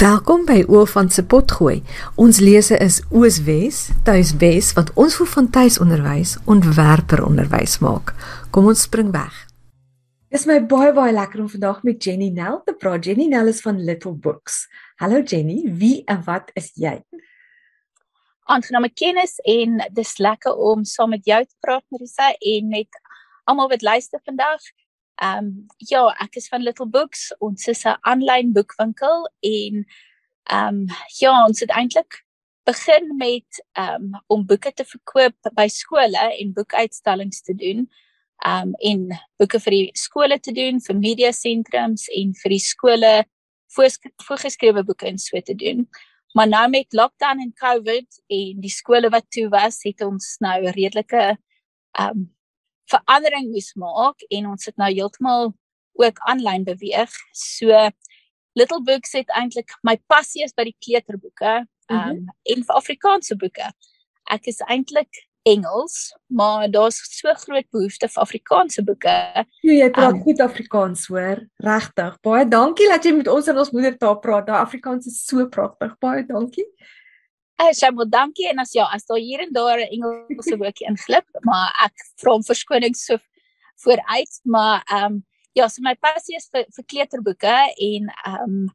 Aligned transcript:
Welkom 0.00 0.46
by 0.48 0.62
Oofan 0.72 1.10
se 1.12 1.20
potgooi. 1.28 1.82
Ons 2.16 2.38
lese 2.40 2.78
is 2.80 3.02
Ooswes, 3.12 3.90
Tuiswes 4.06 4.70
wat 4.72 4.88
ons 4.96 5.18
vir 5.18 5.28
van 5.28 5.48
tuisonderwys 5.52 6.30
ontwerper 6.48 7.20
onderwys 7.26 7.74
maak. 7.84 8.14
Kom 8.48 8.70
ons 8.72 8.86
spring 8.86 9.10
weg. 9.12 9.34
Dis 10.32 10.46
my 10.48 10.56
baie 10.70 10.94
baie 10.96 11.12
lekker 11.12 11.42
om 11.44 11.50
vandag 11.52 11.82
met 11.84 12.00
Jenny 12.00 12.30
Nel 12.32 12.62
te 12.64 12.72
praat. 12.80 13.04
Jenny 13.04 13.28
Nel 13.28 13.52
is 13.52 13.60
van 13.60 13.76
Little 13.84 14.14
Books. 14.16 14.62
Hallo 15.04 15.20
Jenny, 15.20 15.66
wie 15.68 16.00
en 16.08 16.24
wat 16.24 16.48
is 16.56 16.72
jy? 16.80 16.96
Aangename 18.48 18.88
kennis 18.96 19.36
en 19.44 19.82
dis 19.92 20.16
lekker 20.16 20.56
om 20.56 20.88
saam 20.88 21.12
met 21.12 21.28
jou 21.28 21.42
te 21.44 21.58
praat 21.60 21.84
Marisa 21.92 22.32
en 22.40 22.72
met 22.72 23.02
almal 23.44 23.68
wat 23.68 23.84
luister 23.84 24.24
vandag. 24.24 24.64
Ehm 25.20 25.44
um, 25.44 25.66
ja, 25.76 26.06
ek 26.24 26.38
is 26.40 26.48
van 26.48 26.62
Little 26.64 26.88
Books. 26.88 27.28
Ons 27.44 27.66
is 27.68 27.84
'n 27.84 27.98
aanlyn 28.08 28.52
boekwinkel 28.56 29.28
en 29.40 29.84
ehm 30.48 30.68
um, 30.68 30.86
ja, 31.20 31.32
ons 31.46 31.60
het 31.60 31.70
eintlik 31.70 32.24
begin 32.64 33.16
met 33.16 33.64
ehm 33.72 34.14
um, 34.14 34.22
om 34.26 34.46
boeke 34.46 34.72
te 34.72 34.84
verkoop 34.84 35.50
by 35.54 35.66
skole 35.68 36.22
en 36.38 36.54
boekuitstallings 36.56 37.42
te 37.42 37.54
doen. 37.54 37.84
Ehm 38.46 38.68
um, 38.68 38.74
en 38.90 39.20
boeke 39.36 39.60
vir 39.60 39.76
die 39.76 39.90
skole 39.92 40.40
te 40.40 40.52
doen, 40.52 40.80
vir 40.80 40.96
media 40.96 41.32
sentrums 41.32 42.08
en 42.08 42.32
vir 42.42 42.56
die 42.56 42.64
skole 42.64 43.12
voorgeskrewe 44.24 44.84
boeke 44.84 45.06
en 45.06 45.18
so 45.18 45.40
te 45.40 45.54
doen. 45.54 45.88
Maar 46.32 46.48
nou 46.48 46.68
met 46.68 46.92
lockdown 46.92 47.40
en 47.44 47.52
COVID 47.52 48.22
en 48.26 48.60
die 48.60 48.72
skole 48.72 49.10
wat 49.10 49.28
toe 49.30 49.48
was, 49.48 49.82
het 49.84 50.00
ons 50.00 50.36
nou 50.40 50.62
'n 50.64 50.72
redelike 50.72 51.36
ehm 51.92 52.08
um, 52.08 52.28
verandering 52.90 53.50
moes 53.52 53.72
maak 53.78 54.22
en 54.28 54.50
ons 54.52 54.68
het 54.68 54.76
nou 54.80 54.90
heeltemal 54.92 55.52
ook 56.00 56.20
aanlyn 56.30 56.64
beweeg. 56.64 57.14
So 57.32 57.90
Little 58.58 58.82
Books 58.82 59.12
het 59.14 59.30
eintlik 59.38 59.74
my 59.86 59.96
passie 60.10 60.44
is 60.44 60.54
by 60.56 60.66
die 60.68 60.76
kleuterboeke 60.82 61.56
um, 61.60 61.96
mm 61.96 62.02
-hmm. 62.02 62.36
en 62.54 62.64
vir 62.64 62.74
Afrikaanse 62.74 63.36
boeke. 63.36 63.72
Ek 64.30 64.46
is 64.46 64.60
eintlik 64.66 65.26
Engels, 65.42 66.16
maar 66.26 66.70
daar's 66.70 67.00
so 67.18 67.32
groot 67.34 67.70
behoefte 67.70 68.08
vir 68.08 68.22
Afrikaanse 68.22 68.84
boeke. 68.84 69.46
Jo, 69.64 69.72
jy 69.72 69.88
praat 69.90 70.12
um, 70.12 70.20
goed 70.20 70.40
Afrikaans, 70.40 71.06
hoor. 71.08 71.40
Regtig. 71.64 72.18
Baie 72.20 72.48
dankie 72.48 72.88
dat 72.88 73.04
jy 73.04 73.14
met 73.16 73.28
ons 73.28 73.48
in 73.48 73.58
ons 73.58 73.70
moedertaal 73.72 74.18
praat. 74.20 74.46
Daai 74.46 74.60
Afrikaans 74.60 75.06
is 75.06 75.24
so 75.24 75.46
pragtig. 75.48 75.96
Baie 75.98 76.26
dankie. 76.28 76.66
Ek 77.60 77.92
maar 77.92 78.08
dankie 78.08 78.48
en 78.48 78.62
as 78.62 78.72
ja, 78.72 78.86
as 78.88 79.04
daar 79.04 79.18
hier 79.20 79.40
en 79.40 79.52
daar 79.52 79.78
'n 79.78 79.92
Engelse 79.92 80.56
woordjie 80.56 80.86
inglip, 80.88 81.26
maar 81.44 81.68
ek 81.84 81.92
vra 82.16 82.32
om 82.32 82.44
verskoning 82.44 82.96
so 82.96 83.18
vooruit, 83.84 84.40
maar 84.44 84.82
ehm 84.88 85.04
um, 85.04 85.26
ja, 85.52 85.68
so 85.68 85.82
my 85.82 85.94
passie 85.94 86.36
is 86.36 86.48
vir 86.52 86.64
vir 86.76 86.84
kleuterboeke 86.84 87.56
en 87.76 88.08
ehm 88.24 88.42
um, 88.42 88.68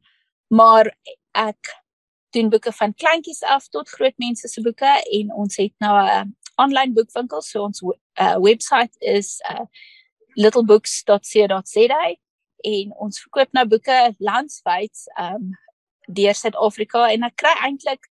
maar 0.48 0.96
ek 1.32 1.72
doen 2.30 2.50
boeke 2.50 2.72
van 2.72 2.94
kleintjies 2.94 3.42
af 3.42 3.68
tot 3.68 3.88
groot 3.88 4.18
mense 4.18 4.48
se 4.48 4.62
boeke 4.62 4.92
en 5.18 5.32
ons 5.32 5.56
het 5.56 5.74
nou 5.78 5.94
'n 6.06 6.36
aanlyn 6.54 6.94
boekwinkel, 6.94 7.42
so 7.42 7.62
ons 7.62 7.82
uh, 7.82 8.36
webwerf 8.38 8.94
is 9.00 9.40
uh, 9.50 9.66
littlebooks.co.za 10.34 12.04
en 12.64 12.92
ons 12.92 13.20
verkoop 13.20 13.52
nou 13.52 13.66
boeke 13.66 14.14
landwyd 14.18 14.96
ehm 15.18 15.34
um, 15.34 15.54
deur 16.08 16.34
Suid-Afrika 16.34 17.08
en 17.10 17.22
ek 17.22 17.36
kry 17.36 17.54
eintlik 17.66 18.06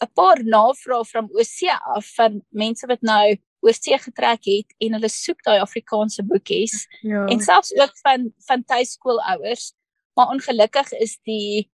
'n 0.00 0.12
paar 0.14 0.40
navrae 0.44 1.04
van 1.04 1.28
oorsee 1.32 1.72
af 1.94 2.14
van 2.14 2.40
mense 2.48 2.86
wat 2.86 3.02
nou 3.02 3.36
oorsee 3.60 3.98
getrek 3.98 4.46
het 4.48 4.74
en 4.78 4.96
hulle 4.96 5.08
soek 5.12 5.42
daai 5.44 5.60
Afrikaanse 5.60 6.24
boekies. 6.24 6.86
Ja. 7.00 7.26
En 7.26 7.40
selfs 7.40 7.74
ook 7.76 7.92
van 8.02 8.32
van 8.46 8.64
tuiskoolouers. 8.64 9.72
Maar 10.14 10.32
ongelukkig 10.34 10.92
is 10.92 11.18
die 11.28 11.70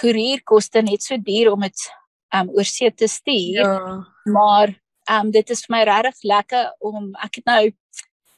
koerierkoste 0.00 0.82
net 0.82 1.02
so 1.02 1.16
duur 1.16 1.52
om 1.52 1.60
dit 1.60 1.88
um 2.36 2.52
oorsee 2.56 2.94
te 2.94 3.08
stuur. 3.08 3.64
Ja. 3.64 4.06
Maar 4.24 4.76
um 5.10 5.30
dit 5.30 5.50
is 5.50 5.64
vir 5.66 5.76
my 5.76 5.82
regtig 5.88 6.22
lekker 6.22 6.74
om 6.78 7.10
ek 7.24 7.40
het 7.40 7.48
nou 7.48 7.62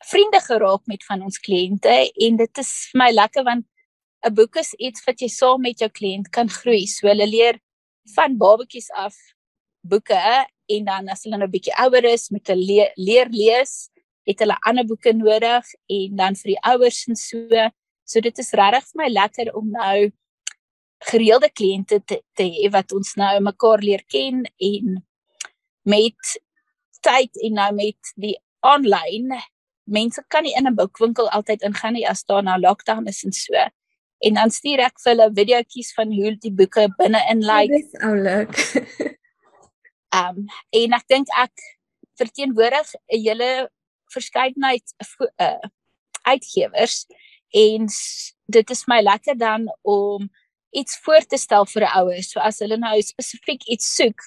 vriende 0.03 0.41
geraak 0.41 0.87
met 0.91 1.05
van 1.05 1.22
ons 1.22 1.39
kliënte 1.39 1.99
en 2.27 2.37
dit 2.37 2.59
is 2.59 2.72
vir 2.91 3.05
my 3.05 3.11
lekker 3.11 3.45
want 3.45 3.66
'n 4.22 4.34
boek 4.34 4.56
is 4.56 4.75
iets 4.78 5.05
wat 5.06 5.21
jy 5.21 5.28
saam 5.28 5.61
met 5.61 5.78
jou 5.78 5.91
kliënt 5.91 6.31
kan 6.31 6.49
groei. 6.49 6.87
So 6.87 7.09
hulle 7.09 7.27
leer 7.27 7.59
van 8.15 8.37
babetjies 8.39 8.91
af 8.91 9.15
boeke 9.82 10.47
en 10.72 10.84
dan 10.84 11.09
as 11.12 11.25
hulle 11.25 11.38
nou 11.38 11.48
'n 11.48 11.54
bietjie 11.54 11.75
ouer 11.84 12.04
is 12.04 12.31
met 12.31 12.48
'n 12.50 12.59
le 12.59 12.91
leer 12.97 13.28
lees, 13.31 13.91
het 14.26 14.38
hulle 14.38 14.56
ander 14.69 14.87
boeke 14.87 15.12
nodig 15.12 15.65
en 15.87 16.16
dan 16.16 16.34
vir 16.34 16.54
die 16.54 16.62
ouers 16.72 17.06
en 17.09 17.16
so. 17.16 17.70
So 18.04 18.21
dit 18.21 18.38
is 18.38 18.53
regtig 18.53 18.84
vir 18.91 19.03
my 19.03 19.09
lekker 19.09 19.54
om 19.54 19.71
nou 19.71 20.10
gereelde 21.10 21.50
kliënte 21.50 22.00
te 22.04 22.21
te 22.38 22.44
hê 22.44 22.71
wat 22.71 22.92
ons 22.92 23.15
nou 23.16 23.41
mekaar 23.41 23.82
leer 23.82 24.04
ken 24.06 24.44
en 24.59 25.03
met 25.82 26.34
tyd 27.03 27.42
en 27.47 27.53
nou 27.53 27.72
met 27.75 28.12
die 28.16 28.37
aanlyn 28.60 29.32
mense 29.84 30.22
kan 30.28 30.42
nie 30.42 30.54
in 30.59 30.66
'n 30.66 30.75
boekwinkel 30.75 31.31
altyd 31.31 31.62
ingaan 31.62 31.94
nie 31.94 32.09
as 32.09 32.25
daar 32.25 32.42
nou 32.42 32.59
lockdown 32.60 33.09
is 33.09 33.25
en 33.25 33.32
so 33.32 33.54
en 34.22 34.34
dan 34.34 34.50
stuur 34.50 34.78
ek 34.78 35.00
vir 35.03 35.10
hulle 35.12 35.32
videoetjies 35.34 35.91
van 35.97 36.12
hoe 36.15 36.37
die 36.38 36.53
boeke 36.53 36.87
binne-in 36.98 37.42
lyk. 37.42 37.71
Like. 37.71 37.82
Dis 37.82 38.00
oulik. 38.06 38.54
Ehm 40.12 40.43
um, 40.43 40.47
en 40.71 40.99
ek 40.99 41.06
dink 41.09 41.31
ek 41.41 41.53
verteenwoordig 42.21 42.89
'n 42.95 43.23
hele 43.25 43.71
verskeidenheid 44.12 44.95
uh, 45.41 45.65
uitgewers 46.23 47.06
en 47.50 47.89
dit 48.45 48.71
is 48.71 48.87
my 48.87 49.01
lekker 49.01 49.39
dan 49.39 49.69
om 49.83 50.28
iets 50.71 50.99
voor 51.05 51.25
te 51.27 51.37
stel 51.37 51.67
vir 51.67 51.83
'n 51.83 51.95
ouer. 52.01 52.22
So 52.22 52.41
as 52.41 52.59
hulle 52.59 52.77
nou 52.77 53.01
spesifiek 53.03 53.65
iets 53.65 53.95
soek, 53.95 54.21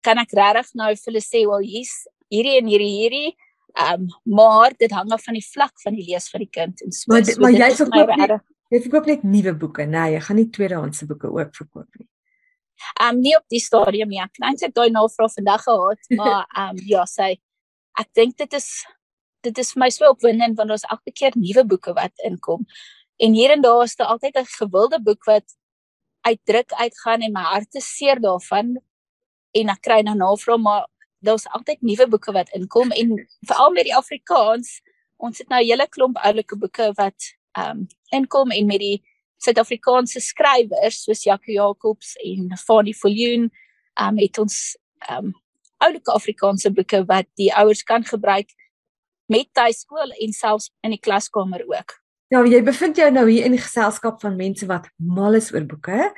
kan 0.00 0.18
ek 0.18 0.32
regtig 0.32 0.74
nou 0.74 0.94
vir 0.94 1.10
hulle 1.10 1.22
sê, 1.22 1.46
"Wel, 1.46 1.66
hier's 1.72 2.06
hierdie 2.30 2.58
en 2.58 2.66
hierdie 2.66 2.94
hierdie." 3.00 3.36
Ehm 3.78 4.06
um, 4.06 4.08
maar 4.24 4.72
dit 4.76 4.90
hang 4.90 5.10
af 5.12 5.24
van 5.24 5.34
die 5.34 5.48
vlak 5.54 5.74
van 5.82 5.94
die 5.94 6.04
lees 6.04 6.30
vir 6.30 6.38
die 6.38 6.50
kind 6.50 6.82
en 6.82 6.92
so. 6.92 7.04
Maar, 7.12 7.24
so, 7.24 7.40
maar 7.40 7.52
jy 7.52 7.70
verkoop 7.74 8.42
Jy 8.68 8.80
verkoop 8.84 9.06
net 9.06 9.22
nuwe 9.24 9.54
boeke, 9.56 9.86
nee, 9.86 10.12
jy 10.12 10.20
gaan 10.20 10.36
nie 10.36 10.50
tweedehandse 10.52 11.06
boeke 11.08 11.30
ook 11.32 11.54
verkoop 11.56 11.88
nie. 11.96 12.07
Ehm 13.00 13.16
um, 13.16 13.20
nie 13.20 13.36
op 13.36 13.44
die 13.48 13.60
stadium 13.60 14.08
nie. 14.08 14.20
Ek 14.22 14.34
dink 14.40 14.62
ek 14.62 14.74
daai 14.74 14.90
navraag 14.90 15.32
vandag 15.34 15.62
gehad, 15.62 16.10
maar 16.18 16.46
ehm 16.56 16.76
um, 16.76 16.84
ja, 16.86 17.04
sê 17.06 17.36
ek 17.98 18.08
dink 18.14 18.36
dit 18.36 18.52
is 18.52 18.68
dit 19.46 19.58
is 19.58 19.72
vir 19.72 19.80
my 19.84 19.90
so 19.94 20.10
opwindend 20.10 20.58
want 20.58 20.70
ons 20.70 20.86
elke 20.90 21.12
keer 21.14 21.32
nuwe 21.36 21.64
boeke 21.64 21.94
wat 21.94 22.14
inkom. 22.26 22.66
En 23.18 23.34
hier 23.34 23.50
en 23.50 23.62
daar 23.62 23.84
is 23.84 23.96
daar 23.96 24.14
altyd 24.14 24.36
'n 24.36 24.52
gewilde 24.58 25.02
boek 25.02 25.24
wat 25.24 25.56
uitdruk 26.20 26.72
uitgaan 26.72 27.20
en 27.20 27.32
my 27.32 27.42
hart 27.42 27.74
is 27.74 27.96
seer 27.96 28.20
daarvan 28.20 28.76
en 29.58 29.68
ek 29.74 29.82
kry 29.86 30.00
nou 30.02 30.16
navraag 30.16 30.60
maar 30.60 30.86
daar's 31.24 31.46
altyd 31.56 31.82
nuwe 31.82 32.06
boeke 32.06 32.32
wat 32.32 32.50
inkom 32.58 32.90
en 32.90 33.14
veral 33.50 33.72
met 33.74 33.88
die 33.88 33.96
Afrikaans 33.96 34.80
ons 35.16 35.38
het 35.38 35.48
nou 35.48 35.60
'n 35.62 35.66
hele 35.66 35.86
klomp 35.88 36.18
oulike 36.22 36.56
boeke 36.56 36.92
wat 37.00 37.18
ehm 37.58 37.70
um, 37.70 37.86
inkom 38.10 38.50
en 38.50 38.66
met 38.66 38.80
die 38.80 39.02
Suid-Afrikaanse 39.38 40.20
skrywers 40.24 41.02
soos 41.04 41.24
Jacques 41.26 41.54
Jacobs 41.54 42.14
en 42.24 42.56
Fanie 42.58 42.96
Viljoen, 42.96 43.48
um, 44.02 44.18
het 44.18 44.38
ons 44.42 44.58
um, 45.12 45.32
oulike 45.84 46.12
Afrikaanse 46.14 46.72
boeke 46.74 47.04
wat 47.06 47.28
die 47.38 47.52
ouers 47.54 47.84
kan 47.86 48.04
gebruik 48.04 48.50
met 49.30 49.50
tuiskool 49.54 50.14
en 50.18 50.32
selfs 50.34 50.72
in 50.82 50.94
die 50.96 51.02
klaskamer 51.02 51.62
ook. 51.68 51.98
Ja, 52.28 52.42
jy 52.44 52.60
bevind 52.60 52.98
jou 53.00 53.08
nou 53.10 53.24
hier 53.30 53.46
in 53.48 53.54
die 53.56 53.62
geselskap 53.62 54.20
van 54.20 54.36
mense 54.36 54.66
wat 54.68 54.90
mal 55.00 55.38
is 55.38 55.48
oor 55.54 55.64
boeke 55.64 56.10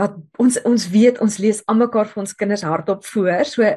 wat 0.00 0.14
ons 0.40 0.56
ons 0.66 0.84
weet 0.90 1.20
ons 1.22 1.36
lees 1.42 1.60
almekaar 1.70 2.08
vir 2.10 2.22
ons 2.22 2.32
kinders 2.34 2.64
hardop 2.66 3.04
voor. 3.06 3.44
So 3.46 3.68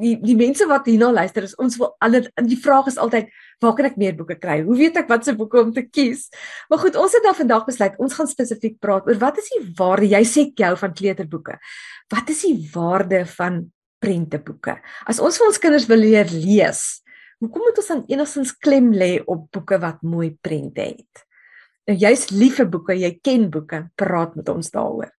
die 0.00 0.14
die 0.22 0.36
mense 0.38 0.64
wat 0.70 0.86
hierna 0.88 1.10
luister 1.12 1.44
is 1.44 1.56
ons 1.60 1.76
wil 1.80 1.92
alle 2.04 2.22
die 2.46 2.58
vraag 2.62 2.88
is 2.92 2.98
altyd 3.02 3.28
waar 3.62 3.74
kan 3.76 3.88
ek 3.90 3.98
meer 4.00 4.14
boeke 4.16 4.38
kry? 4.40 4.60
Hoe 4.64 4.76
weet 4.78 4.96
ek 5.02 5.10
watse 5.10 5.34
boeke 5.36 5.60
om 5.60 5.74
te 5.76 5.84
kies? 5.84 6.28
Maar 6.70 6.84
goed, 6.84 6.96
ons 7.00 7.16
het 7.18 7.26
nou 7.26 7.34
vandag 7.36 7.66
besluit 7.68 7.98
ons 8.00 8.16
gaan 8.16 8.30
spesifiek 8.30 8.78
praat 8.80 9.08
oor 9.10 9.20
wat 9.20 9.42
is 9.42 9.50
die 9.56 9.64
waarde 9.80 10.10
jy 10.14 10.22
sê 10.28 10.46
jou 10.56 10.72
van 10.80 10.94
kleuterboeke. 10.96 11.58
Wat 12.14 12.32
is 12.32 12.44
die 12.46 12.56
waarde 12.72 13.24
van 13.36 13.64
prenteboeke? 14.00 14.78
As 15.04 15.20
ons 15.20 15.40
vir 15.40 15.50
ons 15.50 15.60
kinders 15.60 15.88
wil 15.90 16.04
leer 16.04 16.30
lees, 16.32 17.02
hoekom 17.42 17.68
moet 17.68 17.82
ons 17.82 17.92
dan 17.92 18.04
enigstens 18.12 18.56
klem 18.56 18.92
lê 18.94 19.16
op 19.26 19.48
boeke 19.52 19.80
wat 19.82 20.04
mooi 20.06 20.30
prente 20.40 20.92
het? 20.94 21.25
Nou 21.86 21.98
jy's 21.98 22.30
lief 22.30 22.56
vir 22.58 22.66
boeke, 22.66 22.96
jy 22.98 23.12
ken 23.22 23.50
boeke, 23.50 23.84
praat 23.94 24.34
met 24.34 24.48
ons 24.50 24.70
daaroor. 24.74 25.12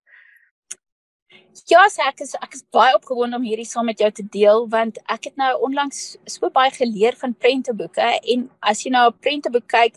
Ja, 1.67 1.87
so 1.89 2.03
ek 2.05 2.21
is 2.21 2.35
ek 2.37 2.53
is 2.53 2.63
baie 2.75 2.93
opgewonde 2.95 3.39
om 3.39 3.45
hierdie 3.47 3.65
saam 3.65 3.87
met 3.89 3.99
jou 3.99 4.09
te 4.13 4.23
deel 4.33 4.67
want 4.69 4.99
ek 5.09 5.31
het 5.31 5.39
nou 5.41 5.49
onlangs 5.65 6.17
so 6.29 6.51
baie 6.53 6.69
geleer 6.75 7.17
van 7.17 7.33
prenteboeke 7.33 8.11
en 8.33 8.45
as 8.61 8.83
jy 8.85 8.91
nou 8.93 9.07
'n 9.09 9.17
prenteboek 9.19 9.67
kyk, 9.67 9.95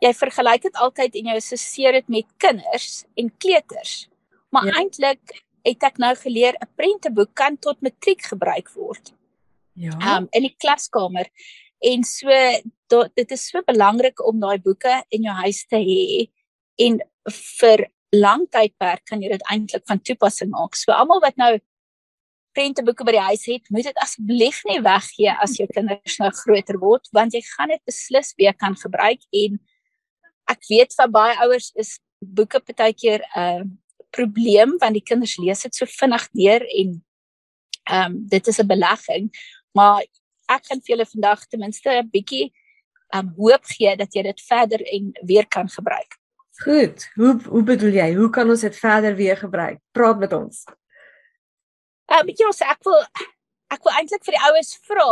jy 0.00 0.12
vergelyk 0.12 0.62
dit 0.62 0.76
altyd 0.76 1.16
en 1.16 1.26
jy 1.26 1.36
assosieer 1.36 1.92
dit 1.92 2.08
met 2.08 2.26
kinders 2.38 3.04
en 3.16 3.30
kleuters. 3.38 4.08
Maar 4.50 4.66
ja. 4.66 4.72
eintlik 4.80 5.42
het 5.66 5.82
ek 5.82 5.98
nou 5.98 6.14
geleer 6.14 6.54
'n 6.54 6.68
prenteboek 6.76 7.34
kan 7.34 7.58
tot 7.58 7.82
matriek 7.82 8.22
gebruik 8.22 8.70
word. 8.74 9.12
Ja. 9.74 10.16
Um 10.16 10.28
in 10.32 10.42
die 10.42 10.56
klaskamer. 10.58 11.28
En 11.84 12.04
so 12.04 12.30
do, 12.88 13.04
dit 13.14 13.30
is 13.30 13.48
so 13.50 13.62
belangrik 13.66 14.22
om 14.26 14.40
daai 14.40 14.58
boeke 14.62 15.02
in 15.10 15.28
jou 15.28 15.36
huis 15.44 15.64
te 15.68 15.76
hê 15.76 16.26
en 16.86 17.00
vir 17.60 17.86
lang 18.14 18.46
tydperk 18.52 19.04
kan 19.08 19.22
jy 19.22 19.32
dit 19.34 19.48
eintlik 19.50 19.84
van 19.88 20.00
toepassing 20.00 20.50
maak. 20.50 20.76
So 20.78 20.92
almal 20.92 21.20
wat 21.24 21.36
nou 21.36 21.56
prenteboeke 22.56 23.04
by 23.04 23.16
die 23.16 23.24
huis 23.28 23.44
het, 23.50 23.70
moet 23.70 23.88
dit 23.90 23.98
asseblief 24.00 24.62
nie 24.68 24.78
weggee 24.84 25.32
as 25.44 25.58
jou 25.60 25.66
kinders 25.68 26.16
nou 26.22 26.30
groter 26.32 26.78
word, 26.80 27.08
want 27.12 27.36
jy 27.36 27.42
gaan 27.44 27.74
dit 27.74 27.82
beslis 27.88 28.32
weer 28.40 28.56
kan 28.56 28.76
gebruik 28.78 29.20
en 29.44 29.58
ek 30.48 30.62
weet 30.70 30.94
van 30.96 31.12
baie 31.12 31.34
ouers 31.44 31.72
is 31.76 31.98
boeke 32.20 32.62
partykeer 32.64 33.20
'n 33.34 33.42
uh, 33.42 33.66
probleem 34.16 34.78
want 34.80 34.96
die 34.96 35.04
kinders 35.04 35.36
lees 35.36 35.66
dit 35.66 35.74
so 35.74 35.86
vinnig 36.00 36.24
deur 36.32 36.64
en 36.64 37.02
ehm 37.86 38.06
um, 38.06 38.14
dit 38.28 38.48
is 38.48 38.58
'n 38.58 38.66
belegging, 38.66 39.28
maar 39.74 40.02
ek 40.48 40.68
kan 40.68 40.80
vir 40.80 40.94
julle 40.94 41.06
vandag 41.06 41.46
ten 41.46 41.60
minste 41.60 41.90
'n 41.90 42.10
bietjie 42.10 42.52
um 43.14 43.32
hoop 43.36 43.64
gee 43.64 43.96
dat 43.96 44.14
jy 44.14 44.22
dit 44.22 44.40
verder 44.40 44.80
en 44.82 45.12
weer 45.22 45.46
kan 45.46 45.68
gebruik. 45.68 46.18
Goed. 46.62 47.10
Hoe 47.14 47.40
hoe 47.44 47.62
bedoel 47.62 47.92
jy? 47.92 48.14
Hoe 48.14 48.30
kan 48.30 48.50
ons 48.50 48.60
dit 48.60 48.76
verder 48.76 49.14
weer 49.14 49.36
gebruik? 49.36 49.78
Praat 49.92 50.18
met 50.18 50.32
ons. 50.32 50.64
Ehm 52.06 52.28
um, 52.28 52.34
ja, 52.36 52.50
ek 52.70 52.82
wil 52.82 53.02
ek 53.74 53.82
wil 53.82 53.92
eintlik 53.98 54.24
vir 54.24 54.36
die 54.36 54.44
oues 54.48 54.70
vra 54.86 55.10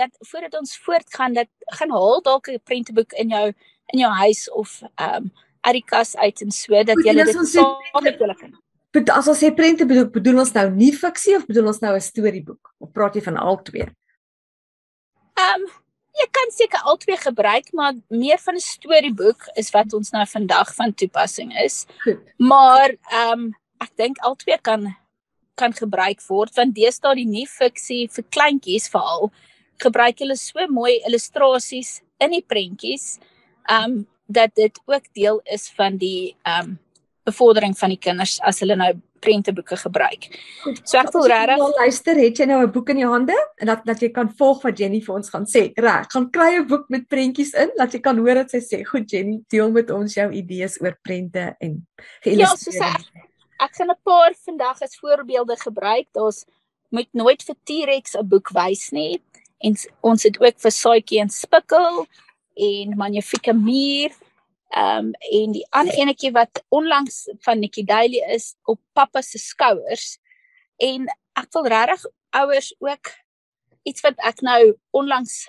dat 0.00 0.12
voordat 0.30 0.58
ons 0.58 0.76
voortgaan 0.84 1.32
dat 1.32 1.48
gaan 1.78 1.90
haal 1.90 2.20
dalk 2.22 2.48
'n 2.48 2.60
prenteboek 2.64 3.12
in 3.12 3.28
jou 3.28 3.46
in 3.92 3.98
jou 3.98 4.12
huis 4.12 4.50
of 4.50 4.82
ehm 4.82 5.24
um, 5.24 5.32
uit 5.64 5.74
die 5.80 5.84
kas 5.84 6.16
uit 6.16 6.40
en 6.40 6.50
so 6.50 6.84
dat 6.84 7.00
jy 7.04 7.14
dit 7.14 7.48
saam 7.48 8.02
met 8.02 8.18
hulle 8.18 8.36
kan. 8.36 8.52
Bet 8.94 9.10
as 9.10 9.28
ons 9.28 9.40
sê 9.42 9.50
prenteboek, 9.54 10.12
bedoel 10.12 10.38
ons 10.38 10.52
nou 10.52 10.70
nie 10.70 10.92
fiksie 10.92 11.36
of 11.36 11.46
bedoel 11.46 11.66
ons 11.72 11.80
nou 11.80 11.94
'n 11.94 12.00
storieboek? 12.00 12.74
Of 12.78 12.92
praat 12.92 13.14
jy 13.14 13.22
van 13.22 13.36
al 13.36 13.62
twee? 13.62 13.88
Ehm 15.44 15.64
um, 15.64 15.72
jy 16.14 16.26
kan 16.30 16.52
seker 16.54 16.82
albei 16.90 17.16
gebruik, 17.18 17.72
maar 17.72 17.94
meer 18.08 18.38
van 18.38 18.54
'n 18.54 18.62
storieboek 18.62 19.48
is 19.60 19.70
wat 19.74 19.92
ons 19.92 20.10
nou 20.10 20.26
vandag 20.26 20.74
van 20.74 20.94
toepassing 20.94 21.50
is. 21.64 21.86
Goed. 22.04 22.20
Maar 22.36 22.94
ehm 23.10 23.32
um, 23.32 23.54
ek 23.80 23.90
dink 23.96 24.18
albei 24.18 24.58
kan 24.62 24.94
kan 25.54 25.72
gebruik 25.72 26.20
word 26.28 26.54
want 26.54 26.74
deesdae 26.74 27.14
die 27.14 27.30
nuwe 27.30 27.50
fiksie 27.50 28.08
vir 28.10 28.24
kleintjies 28.36 28.88
veral 28.90 29.30
gebruik 29.82 30.18
hulle 30.22 30.36
so 30.36 30.66
mooi 30.70 31.00
illustrasies 31.08 32.00
in 32.18 32.30
die 32.30 32.44
prentjies. 32.46 33.18
Ehm 33.68 33.84
um, 33.84 34.06
dat 34.26 34.54
dit 34.54 34.80
ook 34.86 35.04
deel 35.12 35.40
is 35.44 35.68
van 35.76 35.96
die 35.96 36.36
ehm 36.42 36.70
um, 36.70 36.78
bevordering 37.24 37.78
van 37.78 37.88
die 37.88 38.00
kinders 38.00 38.38
as 38.40 38.60
hulle 38.60 38.76
nou 38.76 38.92
prenteboeke 39.24 39.78
gebruik. 39.80 40.28
So 40.84 40.98
ek 41.00 41.12
wil 41.16 41.28
regtig 41.32 41.60
nou 41.62 41.70
luister, 41.78 42.20
het 42.20 42.40
jy 42.40 42.46
nou 42.50 42.60
'n 42.62 42.72
boek 42.72 42.90
in 42.94 43.02
jou 43.02 43.10
hande 43.12 43.36
en 43.60 43.66
dat 43.72 43.84
dat 43.88 44.00
jy 44.00 44.10
kan 44.12 44.30
volg 44.38 44.62
wat 44.62 44.78
Jenny 44.78 45.00
vir 45.00 45.14
ons 45.14 45.30
gaan 45.30 45.46
sê. 45.46 45.72
Reg, 45.76 46.08
gaan 46.12 46.30
kry 46.30 46.50
'n 46.60 46.66
boek 46.68 46.88
met 46.88 47.08
prentjies 47.08 47.54
in, 47.54 47.70
dat 47.76 47.92
jy 47.92 48.00
kan 48.00 48.18
hoor 48.18 48.34
wat 48.42 48.50
sy 48.50 48.60
sê. 48.60 48.84
Goed 48.84 49.10
Jenny, 49.10 49.40
deel 49.48 49.70
met 49.70 49.90
ons 49.90 50.14
jou 50.14 50.30
idees 50.30 50.80
oor 50.80 50.96
prente 51.02 51.56
en 51.60 51.86
geïllustreerde. 52.24 53.04
Ja, 53.14 53.64
ek 53.64 53.76
gaan 53.76 53.90
'n 53.90 54.02
paar 54.04 54.34
vandag 54.44 54.82
as 54.82 54.98
voorbeelde 55.00 55.56
gebruik. 55.56 56.06
Daar's 56.12 56.44
moet 56.90 57.08
nooit 57.12 57.42
vir 57.42 57.56
T-Rex 57.64 58.14
'n 58.14 58.28
boek 58.28 58.50
wys 58.52 58.90
nie. 58.90 59.20
En 59.60 59.74
ons 60.00 60.22
het 60.22 60.40
ook 60.40 60.60
vir 60.60 60.70
Saadjie 60.70 61.20
en 61.20 61.30
Spikkel 61.30 62.06
en 62.54 62.96
Magnifieke 62.96 63.52
Muur 63.52 64.10
Ehm 64.68 65.06
um, 65.06 65.10
en 65.12 65.52
die 65.52 65.66
ander 65.70 65.94
enetjie 65.94 66.32
wat 66.32 66.64
onlangs 66.68 67.28
van 67.44 67.58
Nikki 67.58 67.84
Daily 67.84 68.22
is 68.34 68.54
op 68.64 68.80
pappa 68.92 69.20
se 69.22 69.38
skouers. 69.38 70.18
En 70.76 71.06
ek 71.38 71.52
wil 71.52 71.66
regtig 71.66 72.06
ouers 72.30 72.74
ook 72.78 73.12
iets 73.82 74.00
wat 74.00 74.18
ek 74.18 74.40
nou 74.40 74.74
onlangs 74.90 75.44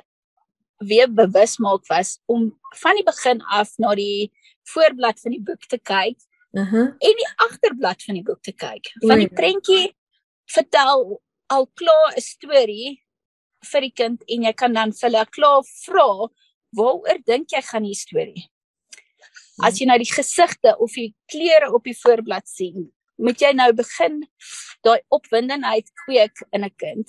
weer 0.77 1.07
bewus 1.13 1.57
maak 1.57 1.87
was 1.87 2.19
om 2.25 2.49
van 2.81 2.95
die 2.99 3.05
begin 3.07 3.41
af 3.41 3.77
na 3.77 3.95
die 3.95 4.31
voorblad 4.73 5.19
van 5.19 5.31
die 5.31 5.43
boek 5.43 5.65
te 5.71 5.79
kyk. 5.79 6.19
Uh 6.51 6.71
-huh. 6.71 6.87
En 6.99 7.15
die 7.21 7.31
agterblad 7.35 8.03
van 8.03 8.13
die 8.13 8.23
boek 8.23 8.41
te 8.41 8.51
kyk. 8.51 8.91
Van 8.99 9.19
die 9.19 9.29
prentjie 9.29 9.95
vertel 10.45 11.21
al 11.47 11.67
klaar 11.73 12.13
'n 12.15 12.21
storie 12.21 13.01
vir 13.71 13.81
die 13.81 13.93
kind 13.93 14.23
en 14.27 14.43
jy 14.43 14.53
kan 14.53 14.73
dan 14.73 14.93
vir 14.93 15.09
hulle 15.09 15.25
klaar 15.25 15.63
vra 15.63 16.29
waaroor 16.69 17.19
dink 17.25 17.49
jy 17.49 17.61
gaan 17.61 17.83
die 17.83 17.95
storie? 17.95 18.49
As 19.63 19.79
jy 19.79 19.87
nou 19.87 19.97
die 20.01 20.11
gesigte 20.11 20.73
of 20.83 20.95
die 20.97 21.13
kleure 21.31 21.71
op 21.75 21.85
die 21.87 21.95
voorblad 21.95 22.47
sien, 22.49 22.89
moet 23.15 23.39
jy 23.39 23.53
nou 23.55 23.69
begin 23.75 24.19
daai 24.83 24.99
opwindendheid 25.15 25.87
kweek 26.03 26.43
in 26.51 26.65
'n 26.65 26.75
kind. 26.75 27.07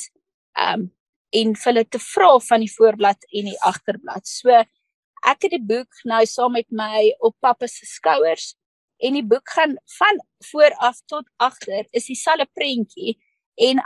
Um 0.54 0.92
en 1.34 1.54
vir 1.54 1.72
hulle 1.72 1.84
te 1.84 1.98
vra 1.98 2.38
van 2.38 2.60
die 2.60 2.70
voorblad 2.70 3.18
en 3.34 3.44
die 3.50 3.60
agterblad. 3.60 4.26
So 4.26 4.50
ek 4.50 5.42
het 5.42 5.50
die 5.50 5.66
boek 5.72 5.90
nou 6.04 6.24
saam 6.24 6.52
met 6.52 6.70
my 6.70 7.12
op 7.20 7.34
pappa 7.40 7.66
se 7.66 7.86
skouers 7.86 8.54
en 9.02 9.12
die 9.12 9.26
boek 9.26 9.50
gaan 9.50 9.76
van 9.98 10.20
voor 10.50 10.72
af 10.78 11.00
tot 11.06 11.26
agter 11.36 11.84
is 11.92 12.06
dieselfde 12.06 12.46
prentjie 12.54 13.18
en 13.56 13.82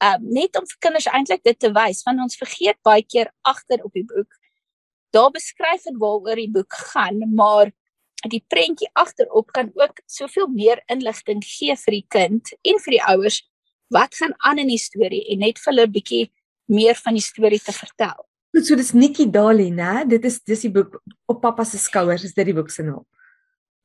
um 0.00 0.22
net 0.32 0.56
om 0.56 0.66
vir 0.70 0.78
kinders 0.78 1.06
eintlik 1.06 1.42
dit 1.42 1.58
te 1.58 1.72
wys 1.72 2.02
want 2.06 2.20
ons 2.20 2.38
vergeet 2.38 2.78
baie 2.82 3.02
keer 3.02 3.32
agter 3.42 3.82
op 3.84 3.92
die 3.92 4.06
boek. 4.06 4.30
Daar 5.10 5.30
beskryf 5.30 5.82
dit 5.82 5.98
waaroor 5.98 6.36
die 6.36 6.50
boek 6.50 6.72
gaan, 6.72 7.34
maar 7.34 7.72
die 8.26 8.42
prentjie 8.48 8.90
agterop 8.98 9.52
kan 9.52 9.70
ook 9.74 10.00
soveel 10.06 10.48
meer 10.48 10.82
inligting 10.90 11.42
gee 11.44 11.76
vir 11.76 11.92
die 11.92 12.06
kind 12.08 12.50
en 12.64 12.80
vir 12.84 12.96
die 12.96 13.04
ouers 13.14 13.42
wat 13.94 14.14
gaan 14.14 14.34
aan 14.38 14.58
in 14.58 14.68
die 14.68 14.80
storie 14.80 15.22
en 15.32 15.38
net 15.38 15.58
vir 15.58 15.72
hulle 15.72 15.86
'n 15.86 15.92
bietjie 15.92 16.30
meer 16.66 16.94
van 16.94 17.14
die 17.14 17.22
storie 17.22 17.60
te 17.60 17.72
vertel. 17.72 18.26
Goed, 18.52 18.66
so 18.66 18.76
dis 18.76 18.92
Nikki 18.92 19.30
Dali, 19.30 19.70
né? 19.70 20.08
Dit 20.08 20.24
is 20.24 20.40
dis 20.40 20.60
die 20.60 20.72
boek 20.72 21.02
op 21.28 21.40
pappa 21.40 21.64
se 21.64 21.78
skouers, 21.78 22.24
is 22.24 22.34
dit 22.34 22.46
die 22.46 22.54
boek 22.54 22.70
se 22.70 22.82
naam. 22.82 23.04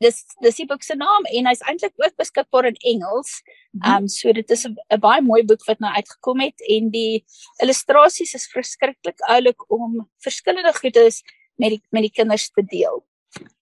Dis 0.01 0.23
dis 0.41 0.55
die 0.55 0.65
boek 0.67 0.83
se 0.83 0.95
naam 0.95 1.27
en 1.31 1.47
hy's 1.47 1.61
eintlik 1.61 1.93
ook 2.01 2.15
beskikbaar 2.19 2.65
in 2.65 2.79
Engels. 2.93 3.41
Mhm. 3.71 3.83
Ehm 3.83 4.03
um, 4.03 4.07
so 4.07 4.31
dit 4.33 4.49
is 4.51 4.65
'n 4.65 4.99
baie 4.99 5.21
mooi 5.21 5.43
boek 5.43 5.63
wat 5.65 5.79
nou 5.79 5.93
uitgekom 5.93 6.39
het 6.39 6.59
en 6.67 6.89
die 6.89 7.25
illustrasies 7.61 8.33
is 8.33 8.47
verskriklik 8.47 9.19
oulik 9.29 9.71
om 9.71 10.09
verskillende 10.23 10.73
goedes 10.73 11.23
met 11.55 11.69
die 11.69 11.81
met 11.91 12.01
die 12.01 12.11
kinders 12.11 12.49
te 12.49 12.63
deel. 12.63 13.05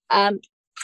Ehm 0.08 0.34
um, 0.34 0.40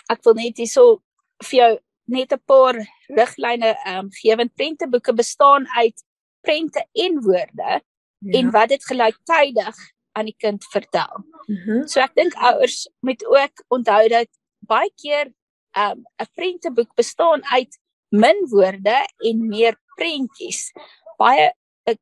ek 0.10 0.24
wil 0.24 0.34
net 0.34 0.58
hierso 0.58 1.02
vir 1.44 1.60
jou 1.60 1.72
net 2.08 2.34
'n 2.34 2.42
paar 2.46 2.76
riglyne 3.20 3.76
ehm 3.76 4.06
um, 4.06 4.10
gee 4.12 4.36
want 4.36 4.56
prenteboeke 4.56 5.14
bestaan 5.14 5.68
uit 5.76 6.04
prente 6.42 6.86
en 6.94 7.22
woorde 7.22 7.72
ja. 8.20 8.40
en 8.40 8.52
wat 8.52 8.70
dit 8.70 8.86
gelyktydig 8.86 9.78
aan 10.18 10.26
die 10.26 10.38
kind 10.38 10.66
vertel. 10.72 11.26
Mm 11.48 11.56
-hmm. 11.56 11.88
So 11.88 12.00
ek 12.00 12.16
dink 12.16 12.34
ouers 12.34 12.90
moet 13.00 13.26
ook 13.26 13.64
onthou 13.68 14.08
dat 14.08 14.30
baie 14.60 14.92
keer 14.96 15.34
ehm 15.72 15.92
um, 15.92 16.04
'n 16.24 16.32
prenteboek 16.34 16.94
bestaan 16.96 17.46
uit 17.46 17.80
min 18.10 18.48
woorde 18.50 18.98
en 19.18 19.48
meer 19.48 19.76
prentjies. 19.96 20.72
Baie 21.18 21.54
eh, 21.84 21.96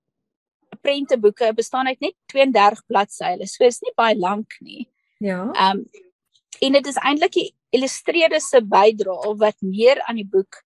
prenteboeke 0.81 1.53
bestaan 1.53 1.87
uit 1.87 1.99
net 1.99 2.15
32 2.25 2.85
bladsye. 2.85 3.47
So 3.47 3.63
is 3.65 3.81
nie 3.81 3.93
baie 3.95 4.15
lank 4.15 4.55
nie. 4.59 4.89
Ja. 5.17 5.51
Ehm 5.51 5.77
um, 5.77 5.89
en 6.59 6.71
dit 6.71 6.87
is 6.87 6.95
eintlik 6.95 7.31
die 7.31 7.55
illustreerde 7.75 8.39
se 8.39 8.61
bydrae 8.61 9.35
wat 9.41 9.57
meer 9.61 10.01
aan 10.07 10.21
die 10.21 10.29
boek 10.29 10.61